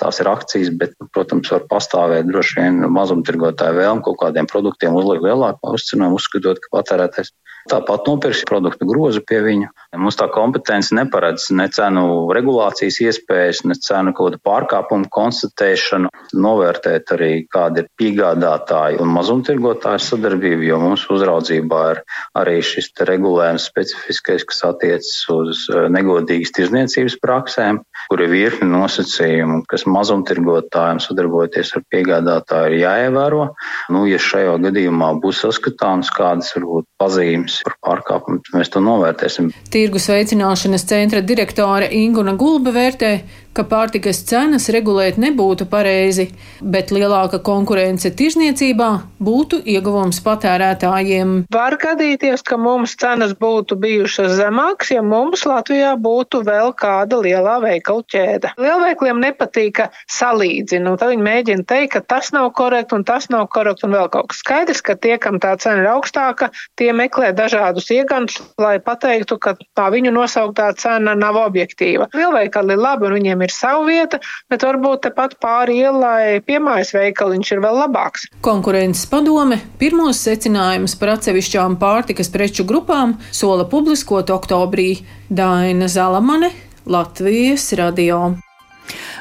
tās 0.00 0.20
ir 0.20 0.28
akcijas, 0.28 0.68
bet, 0.76 0.92
protams, 1.16 1.48
var 1.54 1.64
pastāvēt 1.70 2.28
droši 2.28 2.58
vien 2.60 2.82
mazumtirgotāju 2.92 3.78
vēlmu 3.78 4.04
kaut 4.04 4.18
kādiem 4.20 4.48
produktiem 4.50 4.98
uzlikt 5.00 5.24
lielāku 5.24 5.72
uzcenojumu, 5.78 6.20
uzskatot, 6.20 6.60
ka 6.60 6.74
patērētājs 6.76 7.32
Tāpat 7.70 8.08
nopirks 8.08 8.42
produktu 8.48 8.86
grozu 8.88 9.22
pie 9.26 9.38
viņa. 9.44 9.68
Mums 10.02 10.16
tā 10.18 10.26
kompetence 10.32 10.94
neparedz 10.96 11.50
ne 11.54 11.68
cenu 11.70 12.32
regulācijas 12.34 12.98
iespējas, 13.04 13.62
ne 13.68 13.76
cenu 13.78 14.14
kaut 14.16 14.32
kādu 14.32 14.40
pārkāpumu 14.48 15.10
konstatēšanu, 15.12 16.10
novērtēt 16.42 17.12
arī, 17.14 17.30
kāda 17.52 17.84
ir 17.84 17.90
piegādātāja 18.00 18.98
un 19.02 19.12
mazumtirgotāja 19.14 20.00
sadarbība, 20.02 20.64
jo 20.66 20.80
mums 20.82 21.04
uzraudzībā 21.12 21.82
ir 21.92 22.02
arī 22.40 22.58
šis 22.66 22.90
regulējums 23.08 23.68
specifiskais, 23.70 24.46
kas 24.48 24.62
attiecas 24.66 25.12
uz 25.32 25.66
e, 25.70 25.86
negodīgas 25.92 26.54
tirzniecības 26.56 27.18
praksēm, 27.22 27.82
kur 28.08 28.24
ir 28.24 28.32
virkni 28.32 28.70
nosacījumu, 28.72 29.62
kas 29.70 29.86
mazumtirgotājiem 29.86 31.02
sadarbojoties 31.04 31.76
ar 31.78 31.86
piegādātāju 31.92 32.72
ir 32.72 32.82
jāievēro. 32.86 33.46
Nu, 33.92 34.06
ja 34.10 34.18
šajā 34.22 34.56
gadījumā 34.66 35.12
būs 35.22 35.44
saskatāms 35.44 36.10
kādas 36.16 36.52
varbūt 36.56 36.88
pazīmes 37.02 37.51
par 37.66 37.76
pārkāpumu, 37.84 38.40
mēs 38.56 38.72
to 38.72 38.80
novērtēsim. 38.84 39.50
Tirgus 39.72 40.08
veicināšanas 40.12 40.86
centra 40.88 41.22
direktore 41.24 41.90
Inguna 41.98 42.34
Gulba 42.40 42.72
vērtē, 42.74 43.12
ka 43.56 43.64
pārtikas 43.68 44.22
cenas 44.28 44.68
regulēt 44.72 45.18
nebūtu 45.20 45.66
pareizi, 45.70 46.28
bet 46.62 46.92
lielāka 46.94 47.40
konkurence 47.44 48.08
tirzniecībā 48.16 48.88
būtu 49.22 49.60
ieguvums 49.68 50.20
patērētājiem. 50.24 51.34
Var 51.52 51.76
gadīties, 51.82 52.44
ka 52.46 52.56
mums 52.60 52.96
cenas 53.00 53.34
būtu 53.38 53.76
bijušas 53.82 54.36
zemākas, 54.38 54.94
ja 54.96 55.02
mums 55.04 55.44
Latvijā 55.48 55.92
būtu 56.00 56.42
vēl 56.46 56.72
kāda 56.78 57.20
lielā 57.20 57.58
veikalu 57.64 58.04
ķēde. 58.14 58.54
Lielveikliem 58.60 59.20
nepatīk, 59.22 59.74
ka 59.76 59.88
salīdzina, 60.10 60.92
un 60.92 61.00
tad 61.00 61.12
viņi 61.12 61.26
mēģina 61.26 61.68
teikt, 61.68 61.92
ka 61.96 62.02
tas 62.14 62.32
nav 62.34 62.50
korekti 62.56 62.96
un 62.96 63.04
tas 63.08 63.28
nav 63.32 63.46
korekti 63.52 63.86
un 63.88 63.96
vēl 63.96 64.08
kaut 64.12 64.32
kas 64.32 64.42
skaidrs, 64.42 64.82
ka 64.84 64.96
tie, 64.96 65.18
kam 65.20 65.38
tā 65.42 65.54
cena 65.60 65.84
ir 65.84 65.90
augstāka, 65.92 66.50
tie 66.80 66.90
meklē 66.96 67.32
dažādus 67.36 67.90
iegantus, 67.92 68.40
lai 68.60 68.78
pateiktu, 68.84 69.38
ka 69.42 69.54
tā 69.76 69.88
viņu 69.92 70.12
nosauktā 70.14 70.70
cena 70.78 71.14
nav 71.18 71.38
objektīva. 71.40 72.08
Lielveikali 72.16 72.76
ir 72.76 72.82
labi 72.82 73.08
un 73.08 73.16
viņiem 73.18 73.41
ir 73.44 73.54
sava 73.54 73.84
vieta, 73.86 74.20
bet 74.52 74.64
varbūt 74.66 75.04
tepat 75.08 75.38
pāri 75.42 75.80
ielai 75.82 76.42
piemājas 76.46 76.94
veikaliņš 76.96 77.54
ir 77.54 77.64
vēl 77.64 77.80
labāks. 77.84 78.28
Konkurences 78.44 79.08
padome 79.10 79.60
pirmos 79.80 80.22
secinājumus 80.26 80.96
par 81.00 81.16
atsevišķām 81.16 81.78
pārtikas 81.82 82.32
preču 82.32 82.66
grupām 82.68 83.18
sola 83.32 83.66
publiskot 83.68 84.32
oktobrī 84.34 85.02
Daina 85.30 85.90
Zalamane, 85.90 86.52
Latvijas 86.86 87.70
radio. 87.78 88.32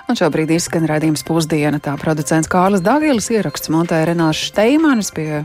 Un 0.10 0.17
šobrīd 0.17 0.49
izskan 0.51 0.84
raidījums 0.89 1.23
pusdiena. 1.23 1.79
Tā 1.79 1.93
producents 2.01 2.49
Kārlis 2.51 2.84
Dāngielis 2.84 3.29
ieraksts 3.31 3.71
montē 3.71 4.01
Renāšu 4.10 4.49
Steimanis 4.49 5.13
pie 5.15 5.43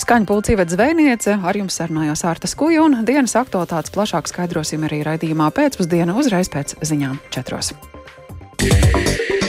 skaņa 0.00 0.28
pulcīvēt 0.30 0.74
zvejniece. 0.74 1.38
Ar 1.38 1.58
jums 1.60 1.78
sarunājās 1.78 2.24
Ārtas 2.26 2.56
Kuja 2.58 2.82
un 2.86 3.02
dienas 3.06 3.36
aktualitātes 3.38 3.94
plašāk 3.94 4.30
skaidrosim 4.32 4.88
arī 4.88 5.04
raidījumā 5.06 5.52
pēcpusdiena 5.54 6.16
uzreiz 6.18 6.50
pēc 6.52 6.78
ziņām 6.82 7.20
četros. 7.30 7.74
okay. 8.64 9.41